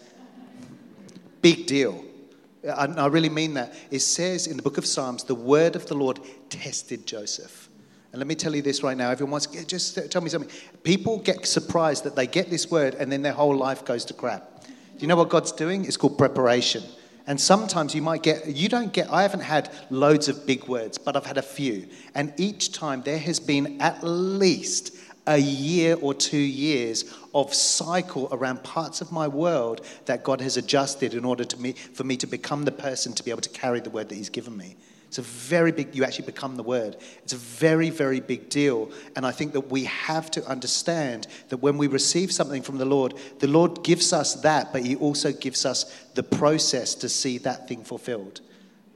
[1.42, 2.06] Big deal.
[2.68, 3.74] Uh, I, I really mean that.
[3.92, 7.70] It says in the book of Psalms, the word of the Lord tested Joseph.
[8.12, 9.10] And let me tell you this right now.
[9.10, 10.52] Everyone wants, just tell me something.
[10.84, 14.14] People get surprised that they get this word and then their whole life goes to
[14.14, 14.64] crap.
[14.66, 15.86] Do you know what God's doing?
[15.86, 16.84] It's called preparation.
[17.26, 20.98] And sometimes you might get, you don't get, I haven't had loads of big words,
[20.98, 21.88] but I've had a few.
[22.14, 24.96] And each time there has been at least
[25.26, 30.58] a year or two years of cycle around parts of my world that God has
[30.58, 33.50] adjusted in order to me, for me to become the person to be able to
[33.50, 34.76] carry the word that He's given me.
[35.08, 36.98] It's a very big, you actually become the word.
[37.22, 38.92] It's a very, very big deal.
[39.16, 42.86] And I think that we have to understand that when we receive something from the
[42.86, 45.84] Lord, the Lord gives us that, but He also gives us
[46.16, 48.42] the process to see that thing fulfilled.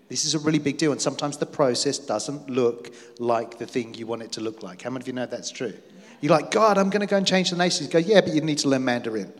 [0.10, 0.92] This is a really big deal.
[0.92, 4.82] And sometimes the process doesn't look like the thing you want it to look like.
[4.82, 5.74] How many of you know that's true?
[6.22, 7.90] You're like, God, I'm going to go and change the nations.
[7.90, 9.32] Go, yeah, but you need to learn Mandarin.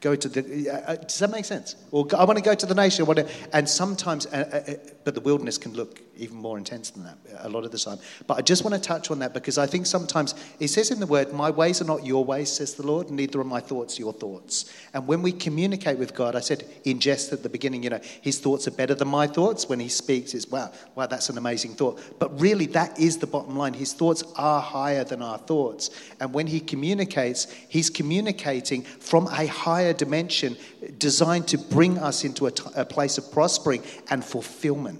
[0.00, 1.76] Go to the, uh, does that make sense?
[1.92, 3.06] Or I want to go to the nation.
[3.52, 4.64] and sometimes, uh,
[5.01, 7.78] uh, but the wilderness can look even more intense than that a lot of the
[7.78, 7.98] time.
[8.26, 11.00] But I just want to touch on that because I think sometimes it says in
[11.00, 13.98] the word, My ways are not your ways, says the Lord, neither are my thoughts
[13.98, 14.72] your thoughts.
[14.94, 18.00] And when we communicate with God, I said in jest at the beginning, you know,
[18.20, 19.68] his thoughts are better than my thoughts.
[19.68, 22.00] When he speaks, it's wow, wow, that's an amazing thought.
[22.18, 23.74] But really, that is the bottom line.
[23.74, 25.90] His thoughts are higher than our thoughts.
[26.20, 30.56] And when he communicates, he's communicating from a higher dimension
[30.98, 34.91] designed to bring us into a, t- a place of prospering and fulfillment.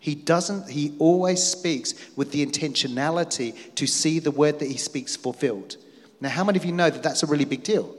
[0.00, 5.16] He doesn't, he always speaks with the intentionality to see the word that he speaks
[5.16, 5.78] fulfilled.
[6.20, 7.94] Now, how many of you know that that's a really big deal?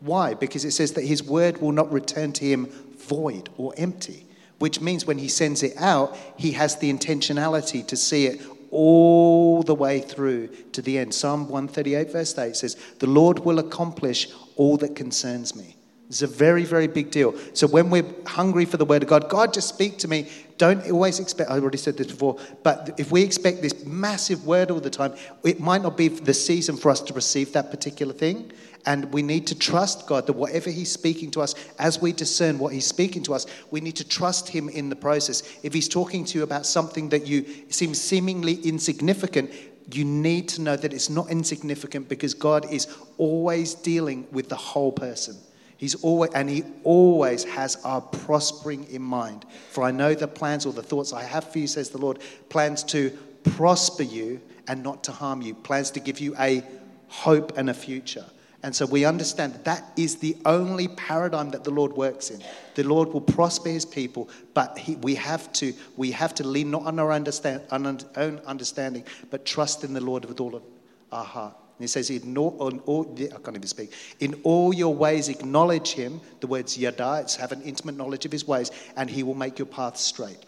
[0.00, 0.34] Why?
[0.34, 2.66] Because it says that his word will not return to him
[2.96, 4.26] void or empty,
[4.58, 9.62] which means when he sends it out, he has the intentionality to see it all
[9.62, 11.14] the way through to the end.
[11.14, 15.76] Psalm 138, verse 8 says, The Lord will accomplish all that concerns me.
[16.12, 17.34] It's a very, very big deal.
[17.54, 20.28] So when we're hungry for the word of God, God, just speak to me.
[20.58, 24.70] Don't always expect, I already said this before, but if we expect this massive word
[24.70, 28.12] all the time, it might not be the season for us to receive that particular
[28.12, 28.52] thing.
[28.84, 32.58] And we need to trust God that whatever He's speaking to us, as we discern
[32.58, 35.42] what He's speaking to us, we need to trust Him in the process.
[35.62, 39.50] If He's talking to you about something that you seem seemingly insignificant,
[39.90, 42.86] you need to know that it's not insignificant because God is
[43.16, 45.38] always dealing with the whole person.
[45.82, 49.44] He's always, and he always has our prospering in mind.
[49.70, 52.20] For I know the plans or the thoughts I have for you, says the Lord,
[52.50, 53.10] plans to
[53.42, 56.62] prosper you and not to harm you, plans to give you a
[57.08, 58.24] hope and a future.
[58.62, 62.40] And so we understand that that is the only paradigm that the Lord works in.
[62.76, 66.70] The Lord will prosper his people, but he, we, have to, we have to lean
[66.70, 70.62] not on our understand, own understanding, but trust in the Lord with all of
[71.10, 71.56] our heart.
[71.78, 73.92] And he says, in all, all, I can't even speak.
[74.20, 76.20] In all your ways, acknowledge him.
[76.40, 79.58] The words yada, it's have an intimate knowledge of his ways, and he will make
[79.58, 80.38] your path straight.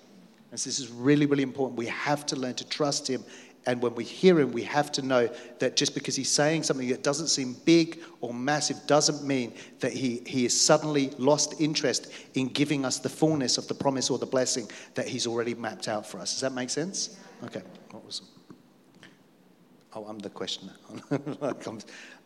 [0.50, 1.76] And so this is really, really important.
[1.78, 3.24] We have to learn to trust him.
[3.66, 6.86] And when we hear him, we have to know that just because he's saying something
[6.88, 12.12] that doesn't seem big or massive doesn't mean that he, he has suddenly lost interest
[12.34, 15.88] in giving us the fullness of the promise or the blessing that he's already mapped
[15.88, 16.32] out for us.
[16.32, 17.18] Does that make sense?
[17.42, 17.62] Okay,
[17.94, 18.26] awesome.
[19.96, 20.72] Oh, I'm the questioner.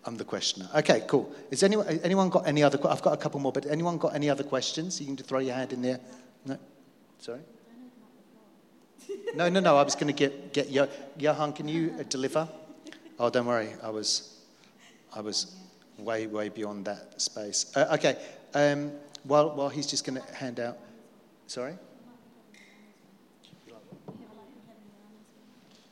[0.04, 0.68] I'm the questioner.
[0.76, 1.30] Okay, cool.
[1.50, 2.78] Is anyone, anyone got any other?
[2.88, 5.00] I've got a couple more, but anyone got any other questions?
[5.00, 6.00] You can throw your hand in there.
[6.46, 6.58] No,
[7.18, 7.40] sorry.
[9.34, 9.76] No, no, no.
[9.76, 10.70] I was going to get get
[11.18, 11.52] Johan.
[11.52, 12.48] Can you uh, deliver?
[13.18, 13.70] Oh, don't worry.
[13.82, 14.38] I was,
[15.14, 15.54] I was
[15.98, 17.70] way way beyond that space.
[17.76, 18.16] Uh, okay.
[18.54, 18.92] Um,
[19.24, 20.78] while while he's just going to hand out.
[21.46, 21.76] Sorry.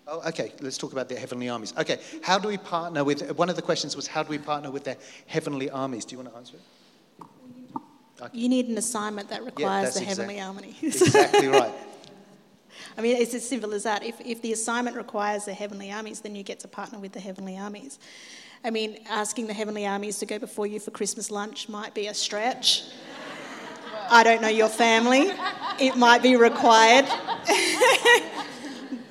[0.08, 0.52] Oh, okay.
[0.60, 1.74] Let's talk about the heavenly armies.
[1.76, 1.98] Okay.
[2.22, 3.36] How do we partner with?
[3.36, 4.96] One of the questions was how do we partner with the
[5.26, 6.04] heavenly armies?
[6.04, 7.80] Do you want to answer it?
[8.22, 8.38] Okay.
[8.38, 10.76] You need an assignment that requires yeah, the heavenly army.
[10.82, 11.72] exactly right.
[12.96, 14.02] I mean, it's as simple as that.
[14.02, 17.20] If, if the assignment requires the heavenly armies, then you get to partner with the
[17.20, 17.98] heavenly armies.
[18.64, 22.06] I mean, asking the heavenly armies to go before you for Christmas lunch might be
[22.06, 22.84] a stretch.
[24.10, 25.30] I don't know your family.
[25.78, 27.06] It might be required.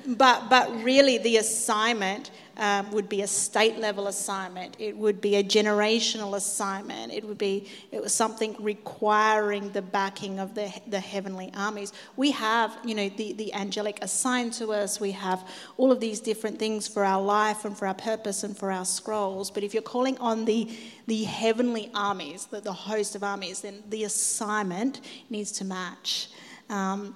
[0.06, 4.76] but, but really, the assignment um, would be a state level assignment.
[4.78, 7.12] It would be a generational assignment.
[7.12, 11.92] It would be it was something requiring the backing of the, the heavenly armies.
[12.16, 15.00] We have, you know, the, the angelic assigned to us.
[15.00, 15.46] We have
[15.76, 18.84] all of these different things for our life and for our purpose and for our
[18.84, 19.50] scrolls.
[19.50, 20.70] But if you're calling on the,
[21.06, 26.28] the heavenly armies, the, the host of armies, then the assignment needs to match.
[26.70, 27.14] Um,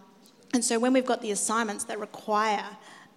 [0.53, 2.65] and so when we've got the assignments that require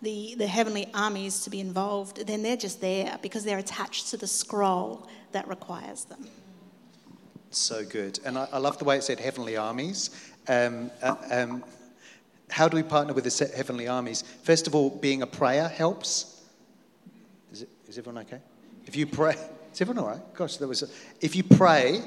[0.01, 4.17] the, the heavenly armies to be involved, then they're just there because they're attached to
[4.17, 6.27] the scroll that requires them.
[7.49, 8.19] So good.
[8.25, 10.09] And I, I love the way it said heavenly armies.
[10.47, 11.63] Um, uh, um,
[12.49, 14.23] how do we partner with the heavenly armies?
[14.43, 16.41] First of all, being a prayer helps.
[17.51, 18.41] Is, it, is everyone okay?
[18.85, 19.35] If you pray,
[19.73, 20.33] is everyone all right?
[20.33, 20.87] Gosh, there was a,
[21.21, 22.01] if you pray,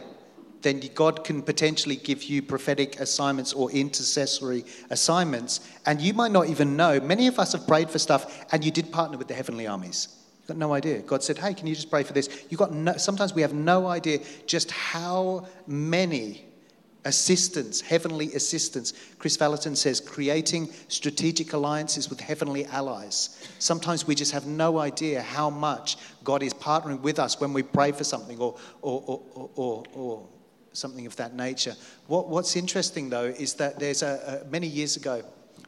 [0.62, 5.60] then God can potentially give you prophetic assignments or intercessory assignments.
[5.86, 7.00] And you might not even know.
[7.00, 10.08] Many of us have prayed for stuff and you did partner with the heavenly armies.
[10.40, 11.00] You've got no idea.
[11.00, 12.46] God said, Hey, can you just pray for this?
[12.50, 16.46] You got no, sometimes we have no idea just how many
[17.06, 18.92] assistance, heavenly assistance.
[19.18, 23.48] Kris Vallotton says, creating strategic alliances with heavenly allies.
[23.60, 27.62] Sometimes we just have no idea how much God is partnering with us when we
[27.62, 30.26] pray for something or, or, or, or, or
[30.76, 31.74] something of that nature.
[32.06, 35.22] What, what's interesting, though, is that there's a, a, many years ago,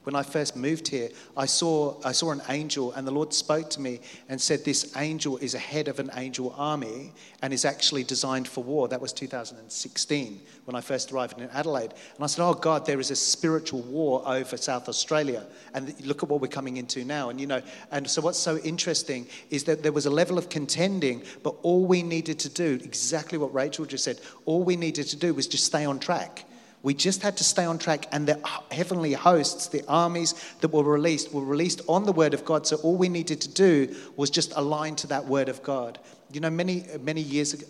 [0.08, 3.68] when I first moved here, I saw, I saw an angel, and the Lord spoke
[3.68, 4.00] to me
[4.30, 8.48] and said, This angel is a head of an angel army and is actually designed
[8.48, 8.88] for war.
[8.88, 11.92] That was 2016 when I first arrived in Adelaide.
[12.14, 15.44] And I said, Oh God, there is a spiritual war over South Australia.
[15.74, 17.28] And look at what we're coming into now.
[17.28, 20.48] And you know, and so what's so interesting is that there was a level of
[20.48, 25.06] contending, but all we needed to do, exactly what Rachel just said, all we needed
[25.08, 26.46] to do was just stay on track.
[26.82, 30.84] We just had to stay on track, and the heavenly hosts, the armies that were
[30.84, 32.66] released, were released on the word of God.
[32.66, 35.98] So all we needed to do was just align to that word of God.
[36.32, 37.64] You know, many, many years ago,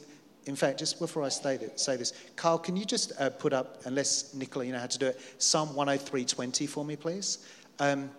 [0.46, 4.32] in fact, just before I say this, Carl, can you just uh, put up, unless
[4.32, 7.46] Nicola, you know how to do it, Psalm 103.20 for me, please?
[7.78, 8.10] Um,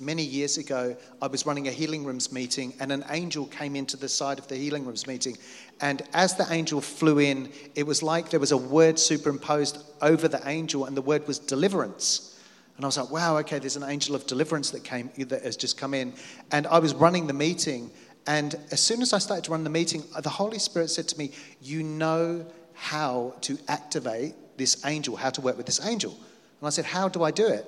[0.00, 3.96] many years ago, I was running a healing rooms meeting, and an angel came into
[3.96, 5.36] the side of the healing rooms meeting.
[5.80, 10.28] And as the angel flew in, it was like there was a word superimposed over
[10.28, 12.38] the angel, and the word was deliverance.
[12.76, 15.56] And I was like, wow, okay, there's an angel of deliverance that came that has
[15.56, 16.12] just come in.
[16.50, 17.90] And I was running the meeting,
[18.26, 21.18] and as soon as I started to run the meeting, the Holy Spirit said to
[21.18, 26.12] me, You know how to activate this angel, how to work with this angel.
[26.12, 27.66] And I said, How do I do it?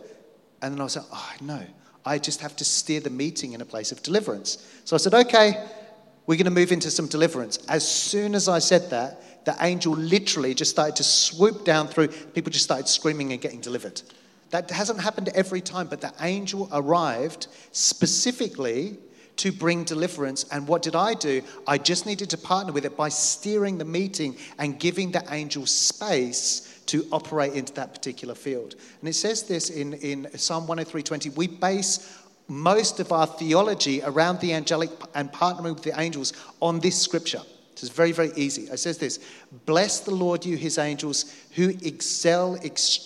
[0.61, 1.63] And then I was like, Oh, no.
[2.05, 4.67] I just have to steer the meeting in a place of deliverance.
[4.85, 5.65] So I said, okay,
[6.27, 7.59] we're going to move into some deliverance.
[7.69, 12.09] As soon as I said that, the angel literally just started to swoop down through.
[12.09, 14.01] People just started screaming and getting delivered.
[14.51, 18.99] That hasn't happened every time, but the angel arrived specifically
[19.37, 20.45] to bring deliverance.
[20.53, 21.43] And what did I do?
[21.67, 25.67] I just needed to partner with it by steering the meeting and giving the angel
[25.67, 28.75] space to operate into that particular field.
[29.01, 31.35] And it says this in, in Psalm 103:20.
[31.35, 36.81] We base most of our theology around the angelic and partnering with the angels on
[36.81, 37.43] this scripture.
[37.83, 38.63] It's very, very easy.
[38.63, 39.19] It says this
[39.67, 42.55] Bless the Lord, you his angels, who excel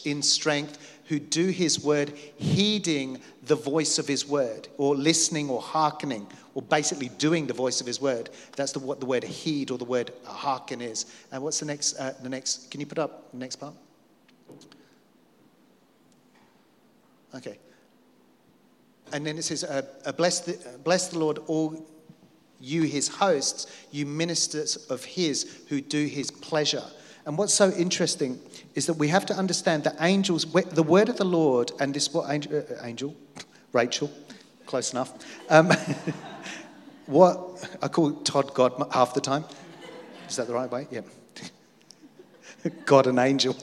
[0.05, 5.63] in strength, who do his word, heeding the voice of his word, or listening or
[5.63, 8.29] hearkening, or basically doing the voice of his word.
[8.55, 11.07] That's the, what the word heed or the word hearken is.
[11.33, 11.97] And what's the next?
[11.97, 12.71] Uh, the next?
[12.71, 13.75] Can you put up the next part?
[17.35, 17.59] Okay.
[19.13, 21.87] And then it says, uh, uh, bless, the, uh, bless the Lord, all
[22.61, 26.85] you his hosts, you ministers of his who do his pleasure.
[27.25, 28.41] And what's so interesting
[28.75, 32.13] is that we have to understand that angels, the word of the Lord, and this
[32.13, 33.15] what angel, uh, angel
[33.73, 34.11] Rachel,
[34.65, 35.13] close enough.
[35.51, 35.71] Um,
[37.07, 39.45] What I call Todd God half the time.
[40.29, 40.89] Is that the right way?
[40.91, 41.03] Yeah.
[42.85, 43.57] God and angel.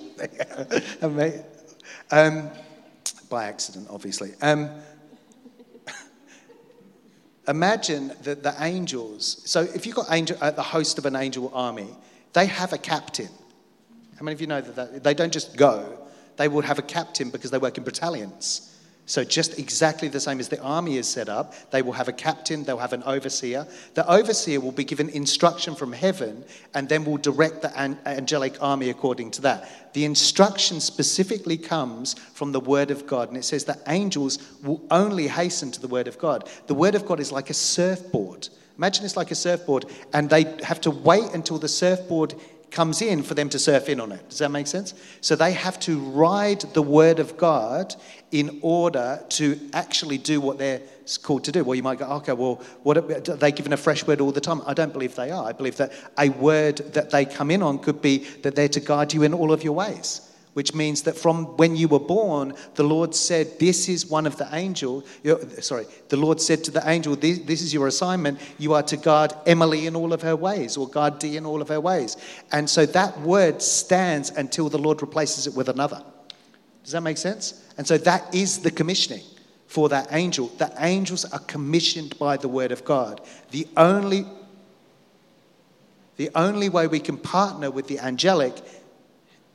[2.09, 2.49] um,
[3.29, 4.31] by accident, obviously.
[4.41, 4.69] Um,
[7.47, 9.41] imagine that the angels.
[9.45, 11.89] So if you've got angel, uh, the host of an angel army,
[12.33, 13.29] they have a captain.
[14.17, 15.99] How many of you know that, that they don't just go?
[16.37, 18.72] They will have a captain because they work in battalions.
[19.05, 22.13] So, just exactly the same as the army is set up, they will have a
[22.13, 23.67] captain, they'll have an overseer.
[23.95, 28.89] The overseer will be given instruction from heaven and then will direct the angelic army
[28.89, 29.93] according to that.
[29.93, 34.81] The instruction specifically comes from the word of God, and it says that angels will
[34.89, 36.49] only hasten to the word of God.
[36.67, 38.47] The word of God is like a surfboard.
[38.77, 42.35] Imagine it's like a surfboard, and they have to wait until the surfboard
[42.73, 44.27] comes in for them to surf in on it.
[44.29, 44.95] Does that make sense?
[45.21, 47.95] So they have to ride the word of God
[48.33, 50.81] in order to actually do what they're
[51.21, 51.63] called to do.
[51.63, 54.41] Well, you might go, okay, well, what are they given a fresh word all the
[54.41, 54.61] time?
[54.65, 55.45] I don't believe they are.
[55.45, 58.79] I believe that a word that they come in on could be that they're to
[58.79, 62.53] guide you in all of your ways which means that from when you were born,
[62.75, 65.03] the Lord said, This is one of the angels.
[65.61, 68.39] Sorry, the Lord said to the angel, this, this, is your assignment.
[68.59, 71.59] You are to guard Emily in all of her ways, or guard Dee in all
[71.59, 72.17] of her ways.
[72.51, 76.03] And so that word stands until the Lord replaces it with another.
[76.83, 77.63] Does that make sense?
[77.77, 79.23] And so that is the commissioning
[79.67, 80.47] for that angel.
[80.57, 83.21] The angels are commissioned by the word of God.
[83.51, 84.25] The only,
[86.17, 88.55] the only way we can partner with the angelic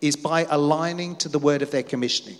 [0.00, 2.38] is by aligning to the word of their commissioning.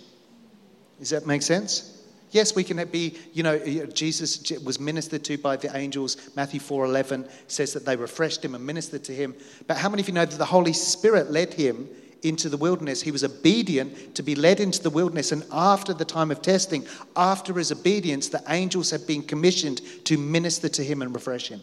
[0.99, 1.95] Does that make sense?
[2.31, 6.17] Yes, we can be, you know, Jesus was ministered to by the angels.
[6.35, 9.33] Matthew 4:11 says that they refreshed him and ministered to him.
[9.65, 11.89] But how many of you know that the Holy Spirit led him
[12.23, 13.01] into the wilderness?
[13.01, 16.85] He was obedient to be led into the wilderness and after the time of testing,
[17.15, 21.61] after his obedience, the angels had been commissioned to minister to him and refresh him.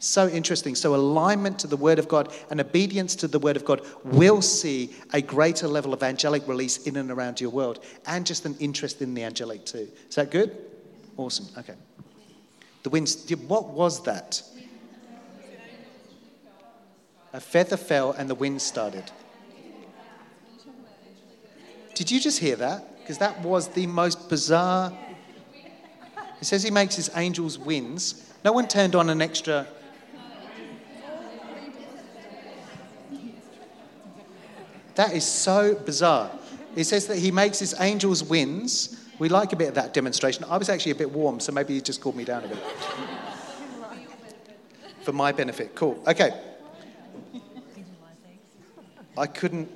[0.00, 0.76] So interesting.
[0.76, 4.40] So, alignment to the Word of God and obedience to the Word of God will
[4.40, 8.56] see a greater level of angelic release in and around your world and just an
[8.60, 9.88] interest in the angelic too.
[10.08, 10.56] Is that good?
[11.16, 11.46] Awesome.
[11.58, 11.74] Okay.
[12.84, 14.40] The winds, what was that?
[17.32, 19.10] A feather fell and the wind started.
[21.98, 22.96] Did you just hear that?
[23.00, 24.96] Because that was the most bizarre.
[26.38, 28.32] He says he makes his angels winds.
[28.44, 29.66] No one turned on an extra
[34.94, 36.30] That is so bizarre.
[36.76, 39.04] He says that he makes his angels winds.
[39.18, 40.44] We like a bit of that demonstration.
[40.44, 42.58] I was actually a bit warm, so maybe he just cooled me down a bit.
[45.02, 45.74] For my benefit.
[45.74, 46.00] Cool.
[46.06, 46.30] Okay.
[49.16, 49.68] I couldn't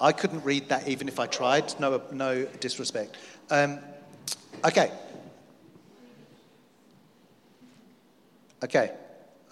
[0.00, 1.78] I couldn't read that even if I tried.
[1.80, 3.16] No, no disrespect.
[3.50, 3.78] Um,
[4.64, 4.90] okay.
[8.62, 8.92] Okay.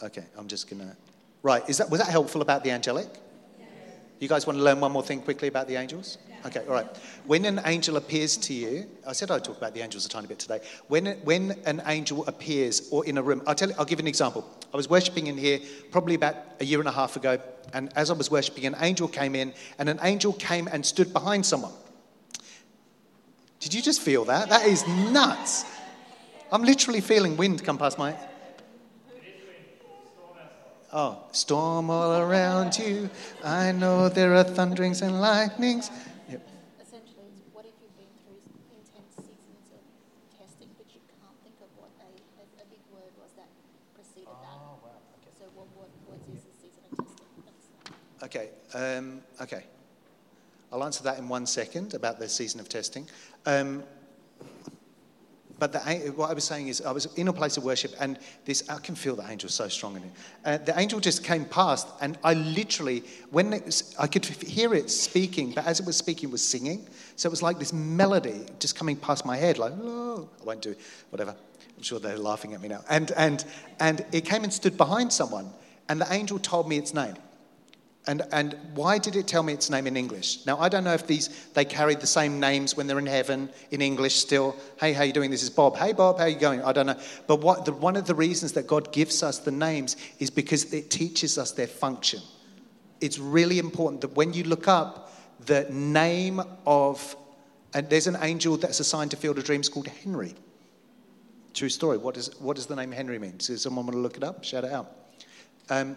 [0.03, 0.25] Okay.
[0.37, 0.97] I'm just gonna.
[1.43, 1.69] Right.
[1.69, 3.09] Is that was that helpful about the angelic?
[4.21, 6.19] You guys want to learn one more thing quickly about the angels?
[6.47, 6.87] Okay, all right.
[7.27, 10.27] When an angel appears to you, I said I'd talk about the angels a tiny
[10.27, 10.61] bit today.
[10.89, 14.09] When, when an angel appears or in a room, I'll, tell I'll give you an
[14.09, 14.45] example.
[14.73, 17.39] I was worshipping in here probably about a year and a half ago,
[17.73, 21.13] and as I was worshipping, an angel came in, and an angel came and stood
[21.15, 21.73] behind someone.
[23.61, 24.51] Did you just feel that?
[24.51, 25.65] That is nuts.
[26.53, 28.15] I'm literally feeling wind come past my.
[30.93, 33.11] Oh, storm all around you.
[33.43, 35.91] I know there are thunderings and lightnings.
[36.31, 36.47] Yep.
[36.81, 38.39] Essentially, it's what if you've been through
[38.71, 39.83] intense seasons of
[40.39, 42.07] testing, but you can't think of what a,
[42.39, 43.51] a, a big word was that
[43.99, 44.55] preceded oh, that?
[44.87, 45.03] Wow.
[45.19, 45.35] Okay.
[45.35, 47.11] So, what, what, what is the season of
[47.43, 47.91] testing?
[48.23, 48.55] Okay.
[48.75, 49.65] Um, okay.
[50.73, 53.09] I'll answer that in one second about the season of testing.
[53.47, 53.85] Um,
[55.59, 55.79] but the,
[56.17, 58.79] what I was saying is, I was in a place of worship, and this I
[58.81, 60.11] can feel the angel so strong in it.
[60.45, 64.91] Uh, the angel just came past, and I literally, when was, I could hear it
[64.91, 66.87] speaking, but as it was speaking, it was singing.
[67.15, 70.61] So it was like this melody just coming past my head, like, oh, I won't
[70.61, 70.75] do
[71.11, 71.37] whatever.
[71.77, 72.83] I'm sure they're laughing at me now.
[72.91, 73.45] And, and,
[73.79, 75.51] and it came and stood behind someone,
[75.89, 77.15] and the angel told me its name.
[78.07, 80.45] And, and why did it tell me its name in English?
[80.45, 83.49] Now, I don't know if these, they carry the same names when they're in heaven
[83.71, 84.57] in English still.
[84.79, 85.31] Hey, how you doing?
[85.31, 85.77] This is Bob.
[85.77, 86.63] Hey, Bob, how you going?
[86.63, 87.01] I don't know.
[87.27, 90.73] But what, the, one of the reasons that God gives us the names is because
[90.75, 92.21] it teaches us their function.
[93.01, 95.11] It's really important that when you look up
[95.47, 97.17] the name of,
[97.73, 100.35] and there's an angel that's assigned to Field of Dreams called Henry.
[101.55, 101.97] True story.
[101.97, 103.37] What, is, what does the name Henry mean?
[103.39, 104.45] Does someone want to look it up?
[104.45, 104.93] Shout it out.
[105.71, 105.97] Um,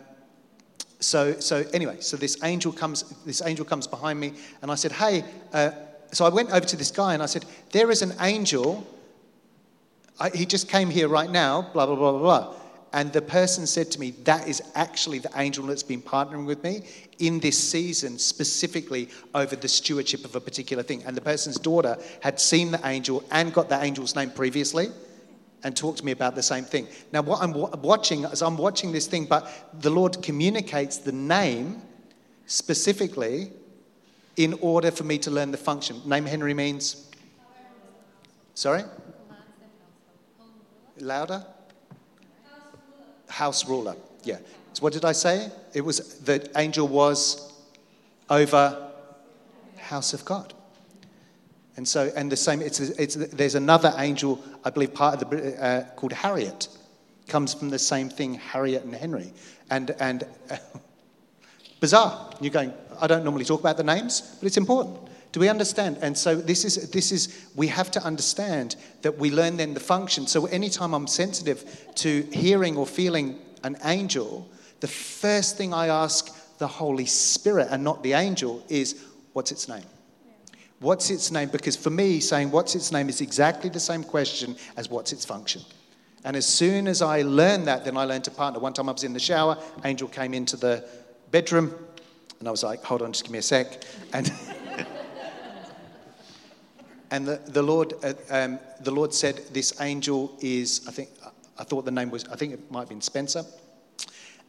[0.99, 4.91] so, so anyway, so this angel comes, this angel comes behind me, and I said,
[4.91, 5.23] "Hey."
[5.53, 5.71] Uh,
[6.11, 8.87] so I went over to this guy and I said, "There is an angel.
[10.19, 11.61] I, he just came here right now.
[11.73, 12.53] Blah blah blah blah blah."
[12.93, 16.63] And the person said to me, "That is actually the angel that's been partnering with
[16.63, 16.83] me
[17.19, 21.97] in this season, specifically over the stewardship of a particular thing." And the person's daughter
[22.21, 24.89] had seen the angel and got the angel's name previously
[25.63, 26.87] and talk to me about the same thing.
[27.11, 29.49] Now, what I'm watching is I'm watching this thing, but
[29.81, 31.81] the Lord communicates the name
[32.45, 33.51] specifically
[34.35, 36.01] in order for me to learn the function.
[36.05, 37.09] Name Henry means?
[38.53, 38.83] Sorry?
[40.99, 41.45] Louder?
[43.27, 43.95] House ruler.
[44.23, 44.37] Yeah.
[44.73, 45.51] So what did I say?
[45.73, 47.51] It was the angel was
[48.29, 48.91] over
[49.77, 50.53] house of God.
[51.77, 55.63] And so, and the same, it's, it's, there's another angel, I believe, part of the,
[55.63, 56.67] uh, called Harriet,
[57.29, 59.31] comes from the same thing, Harriet and Henry.
[59.69, 60.27] And, and
[61.79, 62.31] Bizarre.
[62.41, 64.99] You're going, I don't normally talk about the names, but it's important.
[65.31, 65.99] Do we understand?
[66.01, 69.79] And so this is this is we have to understand that we learn then the
[69.79, 70.27] function.
[70.27, 74.49] So anytime I'm sensitive to hearing or feeling an angel,
[74.81, 79.01] the first thing I ask the Holy Spirit and not the angel is,
[79.31, 79.85] what's its name?
[80.79, 81.49] What's its name?
[81.49, 85.25] Because for me, saying what's its name is exactly the same question as what's its
[85.25, 85.61] function.
[86.23, 88.59] And as soon as I learned that, then I learned to partner.
[88.59, 90.87] One time I was in the shower, angel came into the
[91.31, 91.73] bedroom,
[92.39, 93.83] and I was like, hold on, just give me a sec.
[94.13, 94.31] And,
[97.11, 101.09] and the, the, Lord, uh, um, the Lord said, This angel is, I think,
[101.57, 103.43] I thought the name was, I think it might have been Spencer.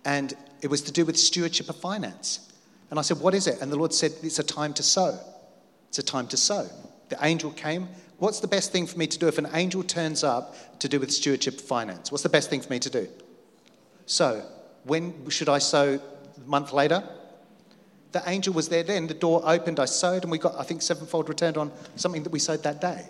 [0.05, 2.53] And it was to do with stewardship of finance.
[2.91, 3.63] And I said, What is it?
[3.63, 5.19] And the Lord said, It's a time to sow.
[5.89, 6.69] It's a time to sow.
[7.09, 7.89] The angel came.
[8.19, 11.01] What's the best thing for me to do if an angel turns up to do
[11.01, 12.11] with stewardship finance?
[12.11, 13.09] What's the best thing for me to do?
[14.07, 14.43] Sow.
[14.85, 16.01] When should I sow?
[16.37, 17.03] A month later?
[18.13, 19.07] The angel was there then.
[19.07, 19.79] The door opened.
[19.79, 22.81] I sowed, and we got, I think, sevenfold returned on something that we sowed that
[22.81, 23.07] day.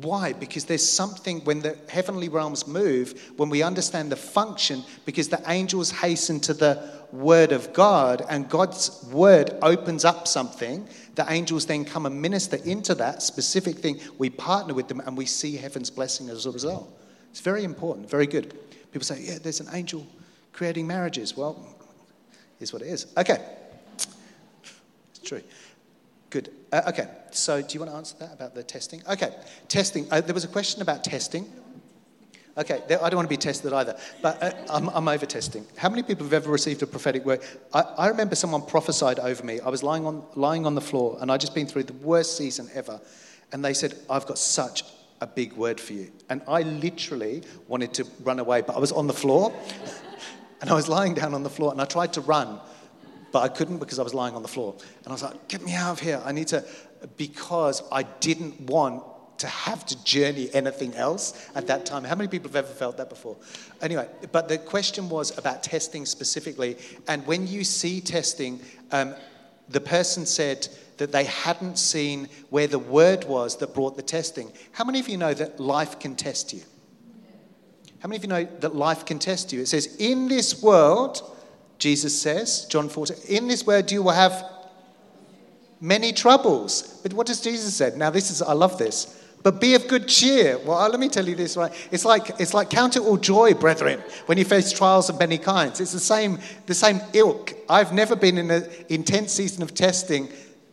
[0.00, 0.32] Why?
[0.32, 5.40] Because there's something when the heavenly realms move, when we understand the function, because the
[5.46, 11.66] angels hasten to the word of God and God's word opens up something, the angels
[11.66, 14.00] then come and minister into that specific thing.
[14.18, 16.90] We partner with them and we see heaven's blessing as a result.
[17.30, 18.56] It's very important, very good.
[18.92, 20.06] People say, yeah, there's an angel
[20.52, 21.36] creating marriages.
[21.36, 21.64] Well,
[22.58, 23.06] here's what it is.
[23.16, 23.44] Okay.
[23.96, 25.42] It's true.
[26.30, 26.50] Good.
[26.72, 27.08] Uh, okay.
[27.30, 29.02] So, do you want to answer that about the testing?
[29.08, 29.34] Okay.
[29.68, 30.06] Testing.
[30.10, 31.50] Uh, there was a question about testing.
[32.56, 35.66] Okay, I don't want to be tested either, but uh, I'm, I'm, over testing.
[35.76, 37.42] How many people have ever received a prophetic word?
[37.72, 39.58] I, I, remember someone prophesied over me.
[39.58, 42.36] I was lying on, lying on the floor, and I'd just been through the worst
[42.36, 43.00] season ever.
[43.50, 44.84] And they said, I've got such
[45.20, 46.12] a big word for you.
[46.30, 49.52] And I literally wanted to run away, but I was on the floor,
[50.60, 52.60] and I was lying down on the floor, and I tried to run,
[53.32, 54.76] but I couldn't because I was lying on the floor.
[54.98, 56.22] And I was like, get me out of here.
[56.24, 56.64] I need to,
[57.16, 59.02] because I didn't want
[59.44, 62.02] to have to journey anything else at that time.
[62.02, 63.36] How many people have ever felt that before?
[63.82, 66.78] Anyway, but the question was about testing specifically.
[67.08, 69.14] And when you see testing, um,
[69.68, 70.66] the person said
[70.96, 74.50] that they hadn't seen where the word was that brought the testing.
[74.72, 76.62] How many of you know that life can test you?
[77.98, 79.60] How many of you know that life can test you?
[79.60, 81.20] It says, In this world,
[81.78, 84.42] Jesus says, John 14, in this world you will have
[85.82, 87.00] many troubles.
[87.02, 87.92] But what does Jesus say?
[87.94, 89.20] Now, this is, I love this.
[89.44, 90.58] But be of good cheer.
[90.64, 91.70] Well, let me tell you this, right?
[91.92, 95.36] It's like, it's like count it all joy, brethren, when you face trials of many
[95.36, 95.80] kinds.
[95.80, 97.52] It's the same, the same ilk.
[97.68, 100.30] I've never been in an intense season of testing.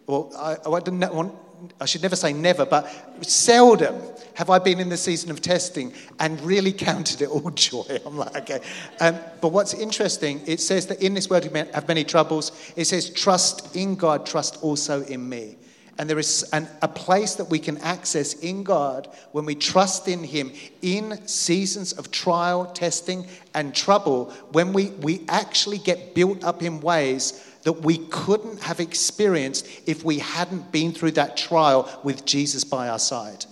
[0.07, 1.35] Well, I, I, want,
[1.81, 2.89] I should never say never, but
[3.25, 4.01] seldom
[4.35, 5.91] have I been in the season of testing
[6.21, 7.99] and really counted it all joy.
[8.05, 8.61] I'm like, okay.
[9.01, 12.53] Um, but what's interesting, it says that in this world we have many troubles.
[12.77, 15.57] It says, trust in God, trust also in me.
[16.01, 20.07] And there is an, a place that we can access in God when we trust
[20.07, 26.43] in Him in seasons of trial, testing, and trouble, when we, we actually get built
[26.43, 31.87] up in ways that we couldn't have experienced if we hadn't been through that trial
[32.03, 33.45] with Jesus by our side.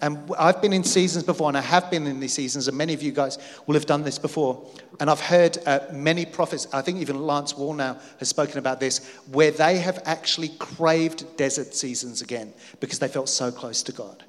[0.00, 2.94] And I've been in seasons before, and I have been in these seasons, and many
[2.94, 3.36] of you guys
[3.66, 4.64] will have done this before.
[4.98, 9.06] And I've heard uh, many prophets, I think even Lance Wallnau has spoken about this,
[9.30, 14.24] where they have actually craved desert seasons again because they felt so close to God.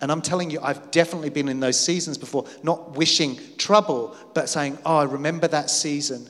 [0.00, 4.48] And I'm telling you, I've definitely been in those seasons before, not wishing trouble, but
[4.48, 6.28] saying, Oh, I remember that season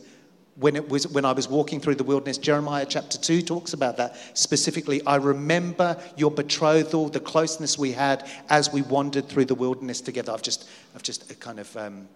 [0.56, 2.38] when, it was, when I was walking through the wilderness.
[2.38, 5.04] Jeremiah chapter 2 talks about that specifically.
[5.04, 10.32] I remember your betrothal, the closeness we had as we wandered through the wilderness together.
[10.32, 12.08] I've just, I've just kind of um,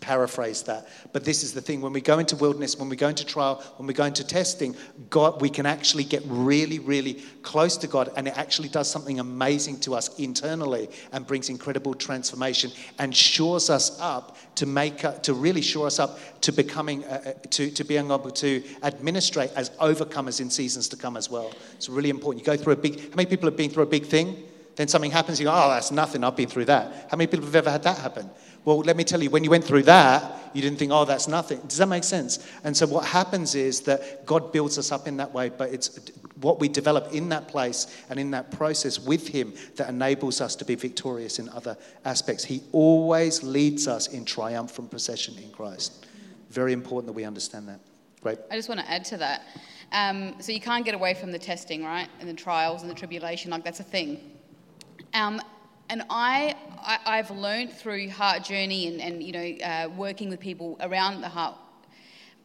[0.00, 0.88] paraphrase that.
[1.12, 3.62] But this is the thing when we go into wilderness, when we go into trial,
[3.76, 4.76] when we go into testing,
[5.10, 9.20] God, we can actually get really, really close to God, and it actually does something
[9.20, 15.34] amazing to us internally and brings incredible transformation and shores us up to make to
[15.34, 19.70] really shore us up to becoming uh, uh, to, to being able to administrate as
[19.70, 21.52] overcomers in seasons to come as well.
[21.74, 22.46] It's really important.
[22.46, 23.00] You go through a big.
[23.10, 24.44] How many people have been through a big thing?
[24.76, 27.08] Then something happens, you go, oh, that's nothing, I've been through that.
[27.10, 28.30] How many people have ever had that happen?
[28.66, 31.28] Well, let me tell you, when you went through that, you didn't think, oh, that's
[31.28, 31.60] nothing.
[31.68, 32.44] Does that make sense?
[32.64, 36.10] And so what happens is that God builds us up in that way, but it's
[36.40, 40.56] what we develop in that place and in that process with Him that enables us
[40.56, 42.42] to be victorious in other aspects.
[42.42, 46.04] He always leads us in triumphant procession in Christ.
[46.50, 47.78] Very important that we understand that.
[48.20, 48.38] Great.
[48.50, 49.42] I just want to add to that.
[49.92, 52.08] Um, so you can't get away from the testing, right?
[52.18, 54.32] And the trials and the tribulation, like that's a thing.
[55.14, 55.40] Um,
[55.88, 60.40] and I, I, have learned through Heart Journey and, and you know, uh, working with
[60.40, 61.54] people around the heart,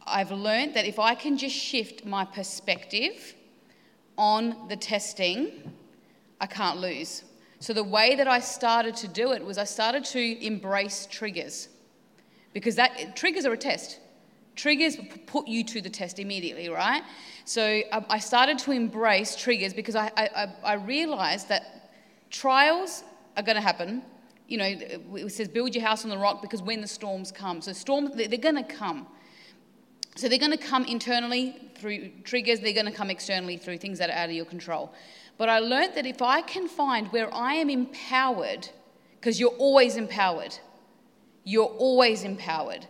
[0.05, 3.36] I've learned that if I can just shift my perspective
[4.17, 5.73] on the testing,
[6.39, 7.23] I can't lose.
[7.59, 11.69] So the way that I started to do it was I started to embrace triggers
[12.53, 13.99] because that triggers are a test.
[14.55, 17.03] Triggers put you to the test immediately, right?
[17.45, 21.91] So I, I started to embrace triggers because I, I, I realized that
[22.29, 23.03] trials
[23.38, 24.01] are going to happen.
[24.52, 27.62] You know, it says build your house on the rock because when the storms come,
[27.62, 29.08] so storms they're going to come.
[30.18, 32.60] So they're going to come internally through triggers.
[32.60, 34.93] They're going to come externally through things that are out of your control.
[35.38, 38.68] But I learned that if I can find where I am empowered,
[39.20, 40.54] because you're always empowered,
[41.45, 42.86] you're always empowered.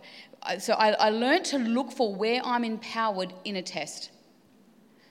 [0.58, 4.10] So I, I learned to look for where I'm empowered in a test.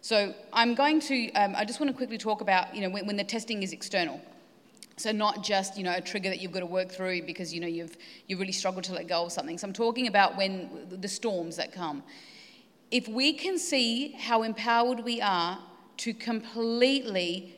[0.02, 3.08] So I'm going to, um, I just want to quickly talk about, you know, when,
[3.08, 4.20] when the testing is external.
[5.02, 7.60] So not just you know a trigger that you've got to work through because you
[7.60, 7.98] know you've
[8.28, 9.58] you really struggled to let go of something.
[9.58, 12.04] So I'm talking about when the storms that come.
[12.92, 15.58] If we can see how empowered we are
[15.98, 17.58] to completely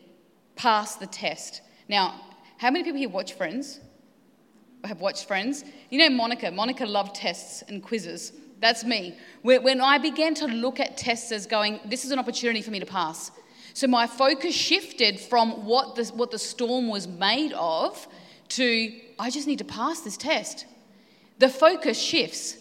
[0.55, 1.61] pass the test.
[1.89, 2.21] Now,
[2.57, 3.79] how many people here watch Friends?
[4.85, 5.63] Have watched Friends?
[5.89, 6.51] You know Monica.
[6.51, 8.31] Monica loved tests and quizzes.
[8.59, 9.17] That's me.
[9.41, 12.79] When I began to look at tests as going, this is an opportunity for me
[12.79, 13.31] to pass.
[13.73, 18.07] So my focus shifted from what the, what the storm was made of
[18.49, 20.65] to, I just need to pass this test.
[21.39, 22.57] The focus shifts.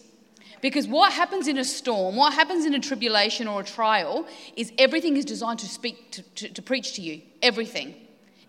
[0.61, 4.71] Because what happens in a storm, what happens in a tribulation or a trial, is
[4.77, 7.21] everything is designed to speak, to, to, to preach to you.
[7.41, 7.95] Everything.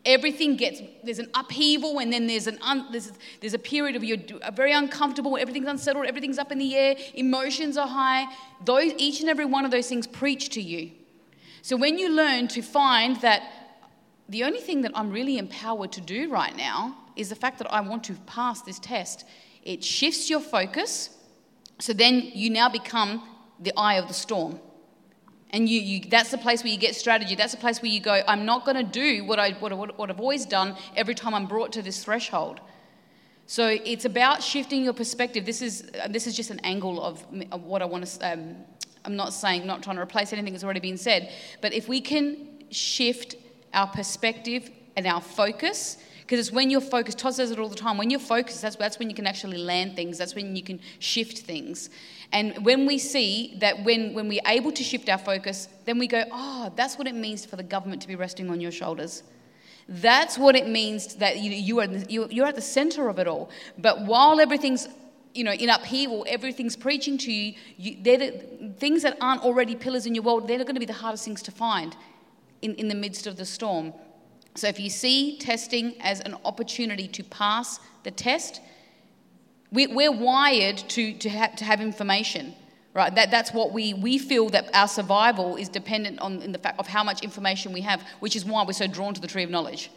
[0.06, 4.04] Everything gets, there's an upheaval and then there's, an un, there's, there's a period of
[4.04, 4.18] you're
[4.52, 8.26] very uncomfortable, everything's unsettled, everything's up in the air, emotions are high.
[8.64, 10.92] Those, each and every one of those things preach to you.
[11.64, 13.42] So when you learn to find that
[14.28, 17.72] the only thing that I'm really empowered to do right now is the fact that
[17.72, 19.24] I want to pass this test,
[19.62, 21.08] it shifts your focus.
[21.80, 23.26] So then you now become
[23.58, 24.60] the eye of the storm.
[25.52, 27.34] And you, you, that's the place where you get strategy.
[27.34, 30.10] That's the place where you go, I'm not going to do what, I, what, what
[30.10, 32.60] I've always done every time I'm brought to this threshold.
[33.46, 35.46] So it's about shifting your perspective.
[35.46, 38.56] This is, this is just an angle of, of what I want to um,
[39.05, 42.00] I'm not saying, not trying to replace anything that's already been said, but if we
[42.00, 42.36] can
[42.70, 43.36] shift
[43.72, 47.74] our perspective and our focus, because it's when you're focused, Todd says it all the
[47.76, 50.62] time, when you're focused, that's, that's when you can actually land things, that's when you
[50.62, 51.90] can shift things.
[52.32, 56.07] And when we see that when, when we're able to shift our focus, then we
[56.07, 59.22] go, oh, that's what it means for the government to be resting on your shoulders.
[59.86, 63.50] That's what it means that you, you are, you're at the center of it all.
[63.76, 64.88] But while everything's
[65.35, 69.74] you know, in upheaval, everything's preaching to you, you they're the, things that aren't already
[69.74, 71.97] pillars in your world, they're going to be the hardest things to find
[72.62, 73.93] in, in the midst of the storm.
[74.55, 78.61] So if you see testing as an opportunity to pass the test,
[79.72, 82.55] we, we're wired to, to, have, to have information,
[82.95, 83.12] right?
[83.12, 86.78] That, that's what we, we feel that our survival is dependent on in the fact
[86.78, 89.43] of how much information we have, which is why we're so drawn to the tree
[89.43, 89.91] of knowledge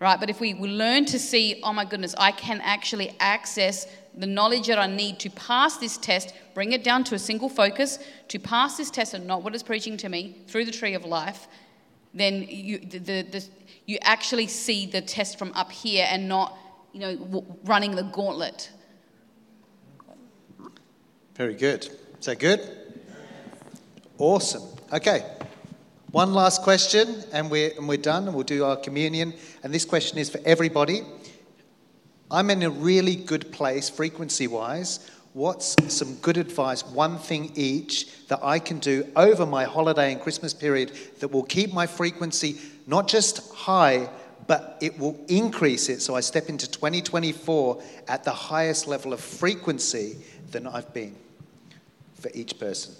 [0.00, 0.18] right?
[0.18, 3.86] But if we, we learn to see, oh my goodness, I can actually access
[4.20, 7.48] the knowledge that I need to pass this test, bring it down to a single
[7.48, 7.98] focus,
[8.28, 11.04] to pass this test and not what is preaching to me through the tree of
[11.06, 11.48] life,
[12.12, 13.48] then you, the, the, the,
[13.86, 16.56] you actually see the test from up here and not,
[16.92, 18.70] you know, running the gauntlet.
[21.34, 21.88] Very good.
[22.18, 22.60] Is that good?
[24.18, 24.62] Awesome.
[24.92, 25.24] Okay.
[26.10, 29.32] One last question, and we're, and we're done, and we'll do our communion.
[29.62, 31.02] And this question is for everybody.
[32.30, 35.10] I'm in a really good place, frequency wise.
[35.32, 40.20] What's some good advice, one thing each, that I can do over my holiday and
[40.20, 44.08] Christmas period that will keep my frequency not just high,
[44.46, 49.20] but it will increase it so I step into 2024 at the highest level of
[49.20, 50.16] frequency
[50.50, 51.14] than I've been
[52.20, 52.94] for each person?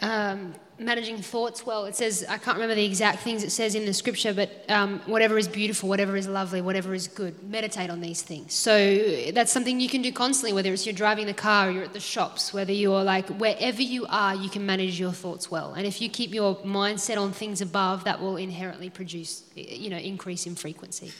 [0.00, 0.54] Um,
[0.84, 1.84] managing thoughts well.
[1.84, 5.00] It says, I can't remember the exact things it says in the scripture, but um,
[5.06, 8.54] whatever is beautiful, whatever is lovely, whatever is good, meditate on these things.
[8.54, 11.92] So that's something you can do constantly, whether it's you're driving the car you're at
[11.92, 15.74] the shops, whether you're like, wherever you are, you can manage your thoughts well.
[15.74, 19.98] And if you keep your mindset on things above, that will inherently produce, you know,
[19.98, 21.12] increase in frequency.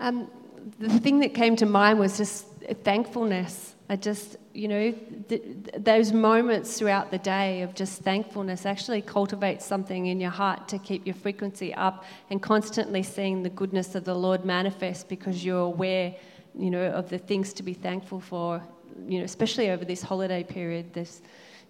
[0.00, 0.30] Um,
[0.78, 2.46] the thing that came to mind was just
[2.84, 3.74] thankfulness.
[3.88, 4.92] I just you know,
[5.28, 5.42] th-
[5.78, 10.78] those moments throughout the day of just thankfulness actually cultivate something in your heart to
[10.78, 15.60] keep your frequency up and constantly seeing the goodness of the Lord manifest because you're
[15.60, 16.14] aware,
[16.58, 18.62] you know, of the things to be thankful for,
[19.06, 20.92] you know, especially over this holiday period.
[20.92, 21.22] this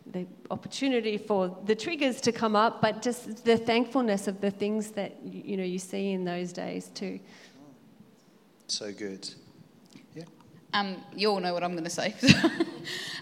[0.06, 4.90] the opportunity for the triggers to come up, but just the thankfulness of the things
[4.92, 7.20] that, you know, you see in those days too.
[8.66, 9.28] So good.
[10.72, 12.14] Um, you all know what I'm going to say.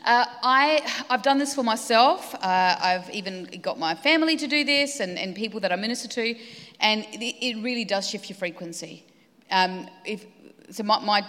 [0.05, 2.34] uh, I, I've done this for myself.
[2.34, 6.09] Uh, I've even got my family to do this and, and people that I minister
[6.09, 6.34] to,
[6.80, 9.07] and it, it really does shift your frequency.
[9.51, 10.26] Um, if,
[10.70, 11.22] so, my, my,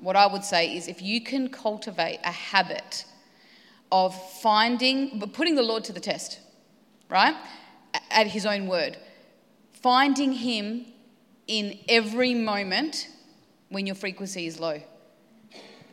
[0.00, 3.04] what I would say is if you can cultivate a habit
[3.92, 6.40] of finding, but putting the Lord to the test,
[7.10, 7.36] right?
[8.10, 8.96] At His own word,
[9.72, 10.86] finding Him
[11.46, 13.08] in every moment
[13.68, 14.80] when your frequency is low.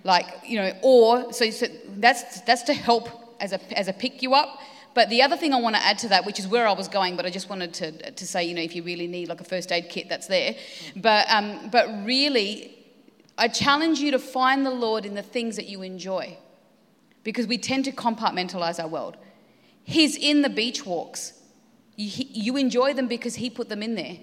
[0.08, 3.10] Like, you know, or, so, so that's, that's to help
[3.41, 4.58] as a, as a pick you up.
[4.93, 6.88] But the other thing I want to add to that, which is where I was
[6.88, 9.41] going, but I just wanted to, to say, you know, if you really need like
[9.41, 10.55] a first aid kit, that's there.
[10.95, 12.74] But, um, but really,
[13.38, 16.38] I challenge you to find the Lord in the things that you enjoy
[17.26, 19.18] because we tend to compartmentalize our world.
[19.84, 21.34] He's in the beach walks.
[21.97, 24.20] You, you enjoy them because He put them in there.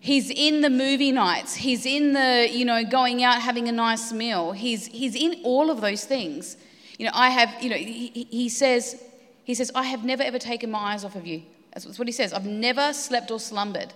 [0.00, 1.54] He's in the movie nights.
[1.54, 4.52] He's in the, you know, going out having a nice meal.
[4.52, 6.56] He's, he's in all of those things.
[6.98, 9.02] You know, I have, you know, he, he says,
[9.44, 11.42] he says, I have never ever taken my eyes off of you.
[11.72, 12.32] That's what he says.
[12.32, 13.92] I've never slept or slumbered.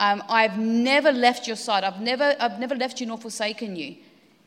[0.00, 1.84] Um, I've never left your side.
[1.84, 3.96] I've never, I've never left you nor forsaken you.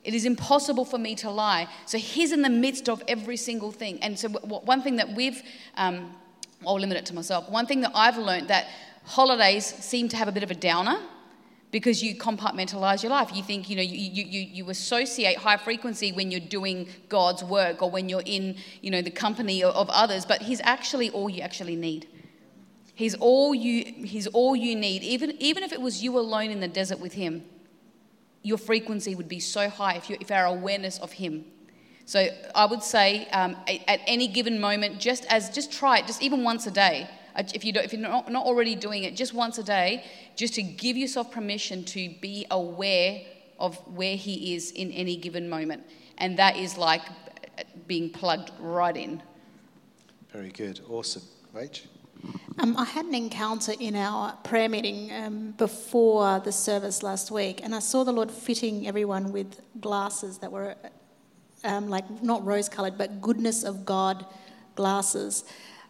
[0.03, 1.67] It is impossible for me to lie.
[1.85, 3.97] So he's in the midst of every single thing.
[4.03, 5.41] And so one thing that we've,
[5.77, 6.15] um,
[6.65, 7.49] I'll limit it to myself.
[7.49, 8.67] One thing that I've learned that
[9.05, 10.99] holidays seem to have a bit of a downer
[11.71, 13.35] because you compartmentalize your life.
[13.35, 17.81] You think, you know, you, you, you associate high frequency when you're doing God's work
[17.81, 21.41] or when you're in, you know, the company of, others, but He's actually all you
[21.41, 22.07] actually need.
[22.93, 25.03] He's all you, he's all you need.
[25.03, 27.43] Even, even if it was you alone in the desert with Him,
[28.41, 31.43] your frequency would be so high if, you, if our awareness of Him.
[32.05, 36.21] So I would say um, at any given moment, just as just try it, just
[36.21, 39.57] even once a day if, you if you're not, not already doing it, just once
[39.57, 40.03] a day,
[40.35, 43.21] just to give yourself permission to be aware
[43.59, 45.83] of where He is in any given moment.
[46.17, 47.01] And that is like
[47.87, 49.21] being plugged right in.
[50.31, 50.81] Very good.
[50.89, 51.23] Awesome.
[51.53, 51.85] Rach?
[52.59, 57.61] Um, I had an encounter in our prayer meeting um, before the service last week,
[57.63, 60.75] and I saw the Lord fitting everyone with glasses that were
[61.63, 64.25] um, like not rose coloured, but goodness of God
[64.75, 65.43] glasses.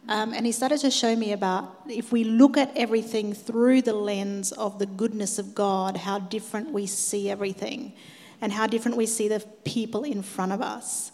[0.07, 3.93] Um, and he started to show me about if we look at everything through the
[3.93, 7.93] lens of the goodness of God, how different we see everything
[8.41, 11.11] and how different we see the people in front of us.